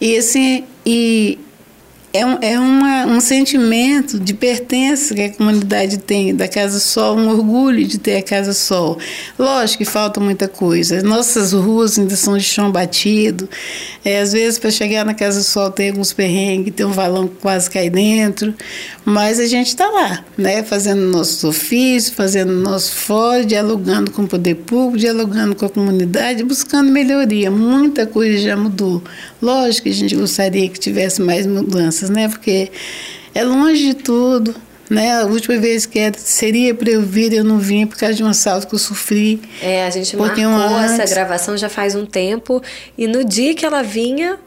E 0.00 0.16
assim, 0.16 0.64
e 0.84 1.38
é, 2.12 2.24
um, 2.24 2.38
é 2.40 2.58
uma, 2.58 3.06
um 3.06 3.20
sentimento 3.20 4.18
de 4.18 4.32
pertença 4.32 5.14
que 5.14 5.22
a 5.22 5.30
comunidade 5.30 5.98
tem 5.98 6.34
da 6.34 6.48
Casa 6.48 6.78
Sol, 6.78 7.16
um 7.16 7.28
orgulho 7.28 7.86
de 7.86 7.98
ter 7.98 8.16
a 8.16 8.22
Casa 8.22 8.54
Sol. 8.54 8.98
Lógico 9.38 9.84
que 9.84 9.90
falta 9.90 10.18
muita 10.18 10.48
coisa. 10.48 11.02
Nossas 11.02 11.52
ruas 11.52 11.98
ainda 11.98 12.16
são 12.16 12.38
de 12.38 12.44
chão 12.44 12.72
batido. 12.72 13.48
É, 14.04 14.20
às 14.20 14.32
vezes, 14.32 14.58
para 14.58 14.70
chegar 14.70 15.04
na 15.04 15.12
Casa 15.12 15.42
Sol, 15.42 15.70
tem 15.70 15.90
alguns 15.90 16.12
perrengues, 16.12 16.72
tem 16.74 16.86
um 16.86 16.92
valão 16.92 17.28
que 17.28 17.36
quase 17.36 17.70
cai 17.70 17.90
dentro. 17.90 18.54
Mas 19.04 19.38
a 19.38 19.46
gente 19.46 19.68
está 19.68 19.86
lá, 19.88 20.24
né? 20.36 20.62
fazendo 20.62 21.00
nossos 21.00 21.44
ofícios, 21.44 22.14
fazendo 22.14 22.52
nosso 22.52 22.92
fórum, 22.92 23.44
dialogando 23.44 24.10
com 24.10 24.22
o 24.22 24.28
poder 24.28 24.54
público, 24.54 24.98
dialogando 24.98 25.54
com 25.54 25.66
a 25.66 25.70
comunidade, 25.70 26.42
buscando 26.42 26.90
melhoria. 26.90 27.50
Muita 27.50 28.06
coisa 28.06 28.38
já 28.38 28.56
mudou. 28.56 29.02
Lógico 29.40 29.84
que 29.84 29.90
a 29.90 29.94
gente 29.94 30.16
gostaria 30.16 30.68
que 30.68 30.78
tivesse 30.78 31.22
mais 31.22 31.46
mudanças, 31.98 32.10
né? 32.10 32.28
Porque 32.28 32.70
é 33.34 33.44
longe 33.44 33.86
de 33.88 33.94
tudo. 33.94 34.54
Né? 34.88 35.20
A 35.20 35.26
última 35.26 35.58
vez 35.58 35.84
que 35.84 35.98
era, 35.98 36.16
seria 36.16 36.74
para 36.74 36.88
eu 36.88 37.02
vir, 37.02 37.34
eu 37.34 37.44
não 37.44 37.58
vim 37.58 37.86
por 37.86 37.98
causa 37.98 38.14
de 38.14 38.24
um 38.24 38.26
assalto 38.26 38.66
que 38.66 38.74
eu 38.74 38.78
sofri. 38.78 39.38
É, 39.60 39.84
a 39.84 39.90
gente 39.90 40.16
marcou 40.16 40.78
essa 40.78 41.04
gravação 41.04 41.58
já 41.58 41.68
faz 41.68 41.94
um 41.94 42.06
tempo 42.06 42.62
e 42.96 43.06
no 43.06 43.22
dia 43.22 43.54
que 43.54 43.66
ela 43.66 43.82
vinha 43.82 44.38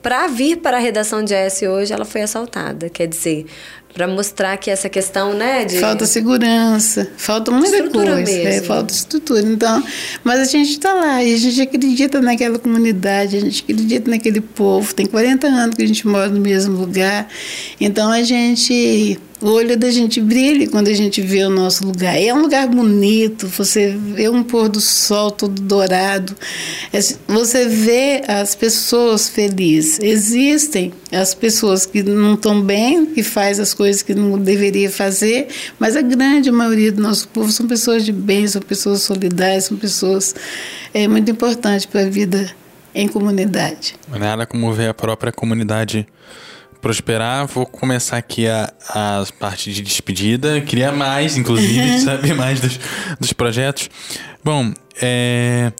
para 0.00 0.26
vir 0.26 0.56
para 0.56 0.78
a 0.78 0.80
redação 0.80 1.22
de 1.22 1.34
S 1.34 1.68
hoje, 1.68 1.92
ela 1.92 2.06
foi 2.06 2.22
assaltada. 2.22 2.88
Quer 2.88 3.08
dizer, 3.08 3.44
para 3.92 4.06
mostrar 4.06 4.56
que 4.56 4.70
essa 4.70 4.88
questão, 4.88 5.34
né, 5.34 5.64
de 5.64 5.78
falta 5.78 6.06
segurança, 6.06 7.10
falta 7.16 7.50
muita 7.50 7.76
estrutura 7.76 8.14
coisa, 8.14 8.30
é, 8.30 8.44
mesmo. 8.44 8.48
É, 8.48 8.62
falta 8.62 8.94
estrutura. 8.94 9.42
Então, 9.42 9.82
mas 10.22 10.40
a 10.40 10.44
gente 10.44 10.70
está 10.70 10.92
lá 10.92 11.22
e 11.22 11.34
a 11.34 11.38
gente 11.38 11.60
acredita 11.60 12.20
naquela 12.20 12.58
comunidade, 12.58 13.36
a 13.36 13.40
gente 13.40 13.62
acredita 13.62 14.10
naquele 14.10 14.40
povo. 14.40 14.94
Tem 14.94 15.06
40 15.06 15.46
anos 15.46 15.76
que 15.76 15.82
a 15.82 15.86
gente 15.86 16.06
mora 16.06 16.28
no 16.28 16.40
mesmo 16.40 16.78
lugar, 16.78 17.28
então 17.80 18.10
a 18.10 18.22
gente 18.22 19.18
o 19.40 19.48
olho 19.48 19.76
da 19.76 19.90
gente 19.90 20.20
brilha 20.20 20.68
quando 20.68 20.88
a 20.88 20.92
gente 20.92 21.20
vê 21.22 21.42
o 21.44 21.50
nosso 21.50 21.84
lugar. 21.84 22.20
É 22.20 22.32
um 22.32 22.42
lugar 22.42 22.68
bonito, 22.68 23.46
você 23.46 23.96
vê 23.96 24.28
um 24.28 24.42
pôr 24.42 24.68
do 24.68 24.80
sol 24.80 25.30
todo 25.30 25.60
dourado, 25.60 26.36
é, 26.92 27.00
você 27.26 27.66
vê 27.66 28.22
as 28.28 28.54
pessoas 28.54 29.28
felizes. 29.28 29.98
Existem 30.00 30.92
as 31.10 31.34
pessoas 31.34 31.86
que 31.86 32.02
não 32.02 32.34
estão 32.34 32.60
bem, 32.60 33.06
que 33.06 33.22
faz 33.22 33.58
as 33.58 33.72
coisas 33.72 34.02
que 34.02 34.14
não 34.14 34.38
deveria 34.38 34.90
fazer, 34.90 35.48
mas 35.78 35.96
a 35.96 36.02
grande 36.02 36.50
maioria 36.50 36.92
do 36.92 37.02
nosso 37.02 37.28
povo 37.28 37.50
são 37.50 37.66
pessoas 37.66 38.04
de 38.04 38.12
bem, 38.12 38.46
são 38.46 38.60
pessoas 38.60 39.02
solidárias, 39.02 39.64
são 39.64 39.76
pessoas 39.76 40.34
é, 40.92 41.08
muito 41.08 41.30
importantes 41.30 41.86
para 41.86 42.02
a 42.02 42.08
vida 42.08 42.50
em 42.94 43.08
comunidade. 43.08 43.94
Nada 44.08 44.46
como 44.46 44.72
ver 44.72 44.88
a 44.88 44.94
própria 44.94 45.32
comunidade 45.32 46.06
prosperar, 46.80 47.46
vou 47.46 47.66
começar 47.66 48.16
aqui 48.16 48.48
a, 48.48 48.72
a 48.88 49.24
parte 49.38 49.72
de 49.72 49.82
despedida. 49.82 50.60
Queria 50.60 50.92
mais, 50.92 51.36
inclusive, 51.36 52.00
saber 52.04 52.34
mais 52.34 52.60
dos, 52.60 52.78
dos 53.18 53.32
projetos. 53.32 53.88
Bom, 54.42 54.72
é. 55.00 55.72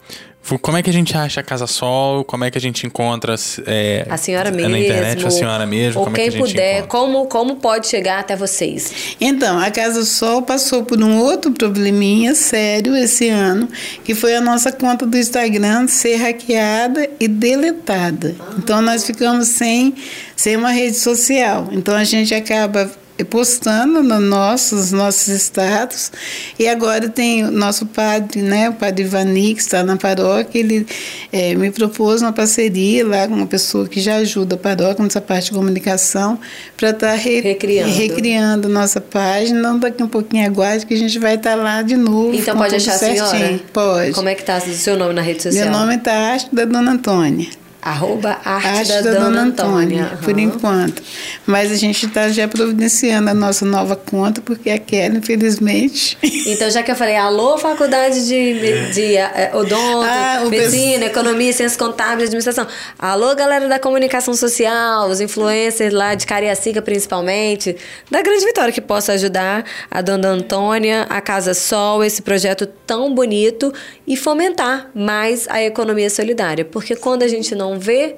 Como 0.62 0.76
é 0.76 0.82
que 0.82 0.90
a 0.90 0.92
gente 0.92 1.16
acha 1.16 1.40
a 1.40 1.42
Casa 1.44 1.66
Sol? 1.66 2.24
Como 2.24 2.44
é 2.44 2.50
que 2.50 2.58
a 2.58 2.60
gente 2.60 2.86
encontra 2.86 3.34
é, 3.66 4.04
a 4.08 4.16
senhora 4.16 4.50
mesmo, 4.50 4.70
na 4.70 4.80
internet, 4.80 5.24
a 5.24 5.30
senhora 5.30 5.66
mesmo? 5.66 6.00
Ou 6.00 6.04
como 6.06 6.16
quem 6.16 6.26
é 6.26 6.30
que 6.30 6.38
puder, 6.38 6.86
como, 6.86 7.26
como 7.26 7.56
pode 7.56 7.86
chegar 7.86 8.18
até 8.18 8.34
vocês? 8.34 9.14
Então, 9.20 9.58
a 9.58 9.70
Casa 9.70 10.04
Sol 10.04 10.42
passou 10.42 10.82
por 10.82 11.00
um 11.00 11.18
outro 11.18 11.52
probleminha 11.52 12.34
sério 12.34 12.96
esse 12.96 13.28
ano, 13.28 13.68
que 14.02 14.14
foi 14.14 14.34
a 14.34 14.40
nossa 14.40 14.72
conta 14.72 15.06
do 15.06 15.16
Instagram 15.16 15.86
ser 15.86 16.16
hackeada 16.16 17.08
e 17.20 17.28
deletada. 17.28 18.34
Então, 18.58 18.82
nós 18.82 19.04
ficamos 19.04 19.46
sem, 19.48 19.94
sem 20.34 20.56
uma 20.56 20.70
rede 20.70 20.96
social. 20.96 21.68
Então, 21.70 21.94
a 21.94 22.04
gente 22.04 22.34
acaba 22.34 22.90
postando 23.24 24.02
nos 24.02 24.90
nossos, 24.90 25.28
status. 25.28 26.12
E 26.58 26.68
agora 26.68 27.08
tem 27.08 27.44
o 27.44 27.50
nosso 27.50 27.86
padre, 27.86 28.42
né, 28.42 28.68
o 28.68 28.74
padre 28.74 29.04
Ivani, 29.04 29.54
que 29.54 29.60
está 29.60 29.82
na 29.82 29.96
paróquia, 29.96 30.58
ele 30.58 30.86
é, 31.32 31.54
me 31.54 31.70
propôs 31.70 32.22
uma 32.22 32.32
parceria 32.32 33.06
lá 33.06 33.26
com 33.26 33.34
uma 33.34 33.46
pessoa 33.46 33.88
que 33.88 34.00
já 34.00 34.16
ajuda 34.16 34.54
a 34.54 34.58
paróquia 34.58 35.02
nessa 35.02 35.20
parte 35.20 35.46
de 35.46 35.52
comunicação, 35.52 36.38
para 36.76 36.90
estar 36.90 37.08
tá 37.08 37.14
re, 37.14 37.40
recriando. 37.40 37.92
recriando 37.92 38.68
nossa 38.68 39.00
página. 39.00 39.58
Então, 39.60 39.78
daqui 39.78 40.02
um 40.02 40.08
pouquinho 40.08 40.46
aguarde 40.46 40.86
que 40.86 40.94
a 40.94 40.98
gente 40.98 41.18
vai 41.18 41.34
estar 41.34 41.56
tá 41.56 41.56
lá 41.56 41.82
de 41.82 41.96
novo. 41.96 42.34
Então 42.34 42.56
pode 42.56 42.74
achar 42.74 42.98
certinho. 42.98 43.24
a 43.24 43.26
senhora? 43.26 43.60
Pode. 43.72 44.12
Como 44.12 44.28
é 44.28 44.34
que 44.34 44.42
está 44.42 44.58
o 44.58 44.60
seu 44.60 44.96
nome 44.96 45.14
na 45.14 45.22
rede 45.22 45.42
social? 45.42 45.64
Meu 45.64 45.78
nome 45.78 45.96
está 45.96 46.12
Arte 46.12 46.48
da 46.52 46.64
Dona 46.64 46.92
Antônia. 46.92 47.48
Arroba 47.82 48.38
Arte, 48.44 48.66
Arte 48.66 48.88
da, 48.88 49.00
da, 49.00 49.10
Dona, 49.10 49.24
Dona 49.24 49.42
Antônia, 49.42 50.04
Antônia 50.04 50.10
uhum. 50.12 50.18
por 50.18 50.38
enquanto. 50.38 51.02
Mas 51.46 51.72
a 51.72 51.76
gente 51.76 52.06
está 52.06 52.28
já 52.28 52.46
providenciando 52.46 53.30
a 53.30 53.34
nossa 53.34 53.64
nova 53.64 53.96
conta, 53.96 54.40
porque 54.42 54.70
aquela, 54.70 55.16
infelizmente. 55.16 56.18
Então, 56.50 56.68
já 56.70 56.82
que 56.82 56.90
eu 56.90 56.96
falei, 56.96 57.16
alô, 57.16 57.58
faculdade 57.58 58.26
de, 58.26 58.92
de 58.92 59.14
uh, 59.52 59.58
odonto, 59.58 60.06
ah, 60.08 60.44
medicina, 60.48 61.04
economia, 61.04 61.52
ciências 61.52 61.76
contábeis, 61.76 62.28
administração. 62.28 62.66
Alô, 62.98 63.34
galera 63.36 63.68
da 63.68 63.78
comunicação 63.78 64.34
social, 64.34 65.08
os 65.08 65.20
influencers 65.20 65.92
lá 65.92 66.14
de 66.14 66.26
Cariacica, 66.26 66.80
principalmente, 66.82 67.76
da 68.10 68.22
Grande 68.22 68.44
Vitória, 68.44 68.72
que 68.72 68.80
possa 68.80 69.12
ajudar 69.12 69.64
a 69.90 70.00
Dona 70.00 70.28
Antônia, 70.28 71.06
a 71.08 71.20
Casa 71.20 71.54
Sol, 71.54 72.02
esse 72.02 72.22
projeto 72.22 72.66
tão 72.66 73.14
bonito 73.14 73.72
e 74.06 74.16
fomentar 74.16 74.90
mais 74.94 75.46
a 75.48 75.62
economia 75.62 76.10
solidária. 76.10 76.64
Porque 76.64 76.96
quando 76.96 77.22
a 77.22 77.28
gente 77.28 77.54
não 77.54 77.69
não 77.70 77.78
vê 77.80 78.16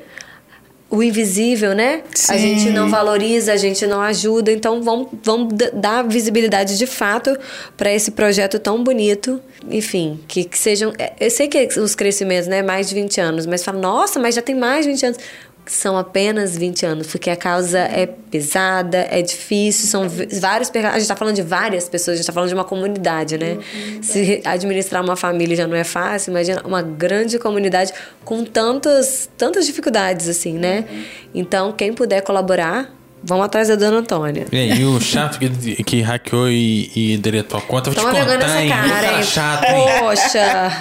o 0.92 1.02
invisível, 1.02 1.74
né? 1.74 2.02
Sim. 2.14 2.32
A 2.34 2.36
gente 2.36 2.68
não 2.68 2.90
valoriza, 2.90 3.54
a 3.54 3.56
gente 3.56 3.86
não 3.86 4.02
ajuda. 4.02 4.52
Então, 4.52 4.82
vamos, 4.82 5.08
vamos 5.22 5.54
dar 5.72 6.02
visibilidade 6.02 6.76
de 6.76 6.86
fato 6.86 7.34
para 7.78 7.90
esse 7.90 8.10
projeto 8.10 8.58
tão 8.58 8.84
bonito. 8.84 9.40
Enfim, 9.70 10.20
que, 10.28 10.44
que 10.44 10.58
sejam. 10.58 10.92
É, 10.98 11.14
eu 11.18 11.30
sei 11.30 11.48
que 11.48 11.66
os 11.80 11.94
crescimentos, 11.94 12.46
né? 12.46 12.60
Mais 12.60 12.90
de 12.90 12.94
20 12.94 13.20
anos, 13.22 13.46
mas 13.46 13.64
fala, 13.64 13.78
nossa, 13.78 14.20
mas 14.20 14.34
já 14.34 14.42
tem 14.42 14.54
mais 14.54 14.84
de 14.84 14.92
20 14.92 15.06
anos 15.06 15.18
são 15.64 15.96
apenas 15.96 16.56
20 16.56 16.84
anos, 16.84 17.06
porque 17.06 17.30
a 17.30 17.36
causa 17.36 17.78
é 17.78 18.06
pesada, 18.06 19.06
é 19.10 19.22
difícil, 19.22 19.86
são 19.86 20.08
vários. 20.40 20.70
A 20.70 20.92
gente 20.92 21.02
está 21.02 21.14
falando 21.14 21.36
de 21.36 21.42
várias 21.42 21.88
pessoas, 21.88 22.14
a 22.14 22.16
gente 22.16 22.22
está 22.22 22.32
falando 22.32 22.48
de 22.48 22.54
uma 22.54 22.64
comunidade, 22.64 23.38
né? 23.38 23.58
Se 24.02 24.42
administrar 24.44 25.02
uma 25.02 25.16
família 25.16 25.56
já 25.56 25.66
não 25.66 25.76
é 25.76 25.84
fácil, 25.84 26.30
imagina 26.30 26.62
uma 26.64 26.82
grande 26.82 27.38
comunidade 27.38 27.92
com 28.24 28.44
tantas, 28.44 29.30
tantas 29.36 29.64
dificuldades, 29.64 30.28
assim, 30.28 30.54
né? 30.54 30.84
Então, 31.32 31.72
quem 31.72 31.92
puder 31.92 32.22
colaborar, 32.22 32.92
Vamos 33.24 33.46
atrás 33.46 33.68
da 33.68 33.76
Dona 33.76 33.98
Antônia. 33.98 34.46
É, 34.50 34.74
e 34.74 34.84
o 34.84 35.00
chato 35.00 35.38
que, 35.38 35.82
que 35.84 36.00
hackeou 36.00 36.48
e, 36.48 36.90
e 36.94 37.16
deletou 37.16 37.58
a 37.58 37.62
conta, 37.62 37.90
vou 37.90 38.00
Toma 38.00 38.12
te 38.12 38.20
contar, 38.20 38.38
nessa 38.38 38.62
hein? 38.62 38.68
cara, 38.68 39.16
hein? 39.16 39.22
chato, 39.22 39.64
hein? 39.64 39.86
Poxa! 40.00 40.72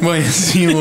Bom, 0.00 0.14
esse 0.14 0.66
o, 0.66 0.80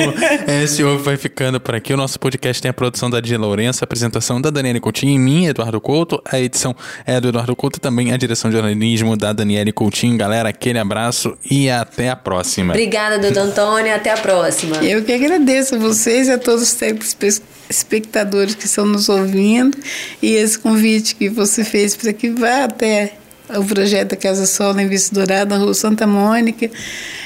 esse 0.64 0.84
o 0.84 0.98
vai 1.00 1.18
ficando 1.18 1.60
por 1.60 1.76
aqui. 1.76 1.94
O 1.94 1.98
nosso 1.98 2.18
podcast 2.20 2.62
tem 2.62 2.70
a 2.70 2.74
produção 2.74 3.10
da 3.10 3.20
Dia 3.20 3.38
Lourenço, 3.38 3.84
a 3.84 3.86
apresentação 3.86 4.40
da 4.40 4.50
Daniele 4.50 4.80
Coutinho 4.80 5.14
e 5.14 5.20
mim, 5.20 5.48
Eduardo 5.48 5.82
Couto. 5.82 6.22
A 6.26 6.40
edição 6.40 6.74
é 7.06 7.20
do 7.20 7.28
Eduardo 7.28 7.54
Couto 7.56 7.78
e 7.78 7.82
também 7.82 8.14
a 8.14 8.18
direção 8.18 8.50
de 8.50 8.56
jornalismo 8.56 9.18
da 9.18 9.34
Daniele 9.34 9.74
Coutinho. 9.74 10.18
Galera, 10.18 10.50
aquele 10.50 10.80
abraço 10.80 11.38
e 11.50 11.70
até 11.70 12.10
a 12.10 12.16
próxima. 12.16 12.74
Obrigada, 12.74 13.20
Dona 13.20 13.42
Antônia. 13.42 13.96
Até 13.96 14.12
a 14.12 14.18
próxima. 14.18 14.78
Eu 14.78 15.04
que 15.04 15.12
agradeço 15.12 15.76
a 15.76 15.78
vocês 15.78 16.30
e 16.30 16.32
a 16.32 16.38
todos 16.38 16.62
os 16.64 17.42
espectadores 17.70 18.56
que 18.56 18.66
estão 18.66 18.86
nos 18.86 19.10
ouvindo 19.10 19.78
e 20.22 20.34
esse 20.34 20.58
convite 20.60 21.16
que 21.16 21.30
você 21.30 21.64
fez 21.64 21.96
para 21.96 22.14
que 22.14 22.30
vá 22.30 22.66
até 22.66 23.14
o 23.56 23.64
projeto 23.66 24.12
da 24.12 24.16
Casa 24.16 24.46
Sol 24.46 24.74
na 24.74 24.86
Vista 24.86 25.14
Dourada, 25.14 25.58
na 25.58 25.64
Rua 25.64 25.74
Santa 25.74 26.08
Mônica, 26.08 26.70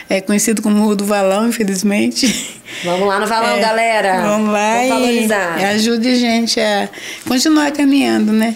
é 0.09 0.19
conhecido 0.19 0.61
como 0.61 0.83
Rua 0.83 0.95
do 0.95 1.05
Valão, 1.05 1.47
infelizmente. 1.49 2.59
Vamos 2.83 3.07
lá 3.07 3.19
no 3.19 3.27
Valão, 3.27 3.55
É, 3.57 3.59
galera. 3.61 4.21
Vamos 4.21 4.51
lá 4.51 4.73
Vamos 4.77 4.89
valorizar. 4.89 5.59
e 5.61 5.63
ajude 5.65 6.07
a 6.09 6.15
gente 6.15 6.59
a 6.59 6.89
continuar 7.27 7.71
caminhando, 7.71 8.31
né? 8.33 8.55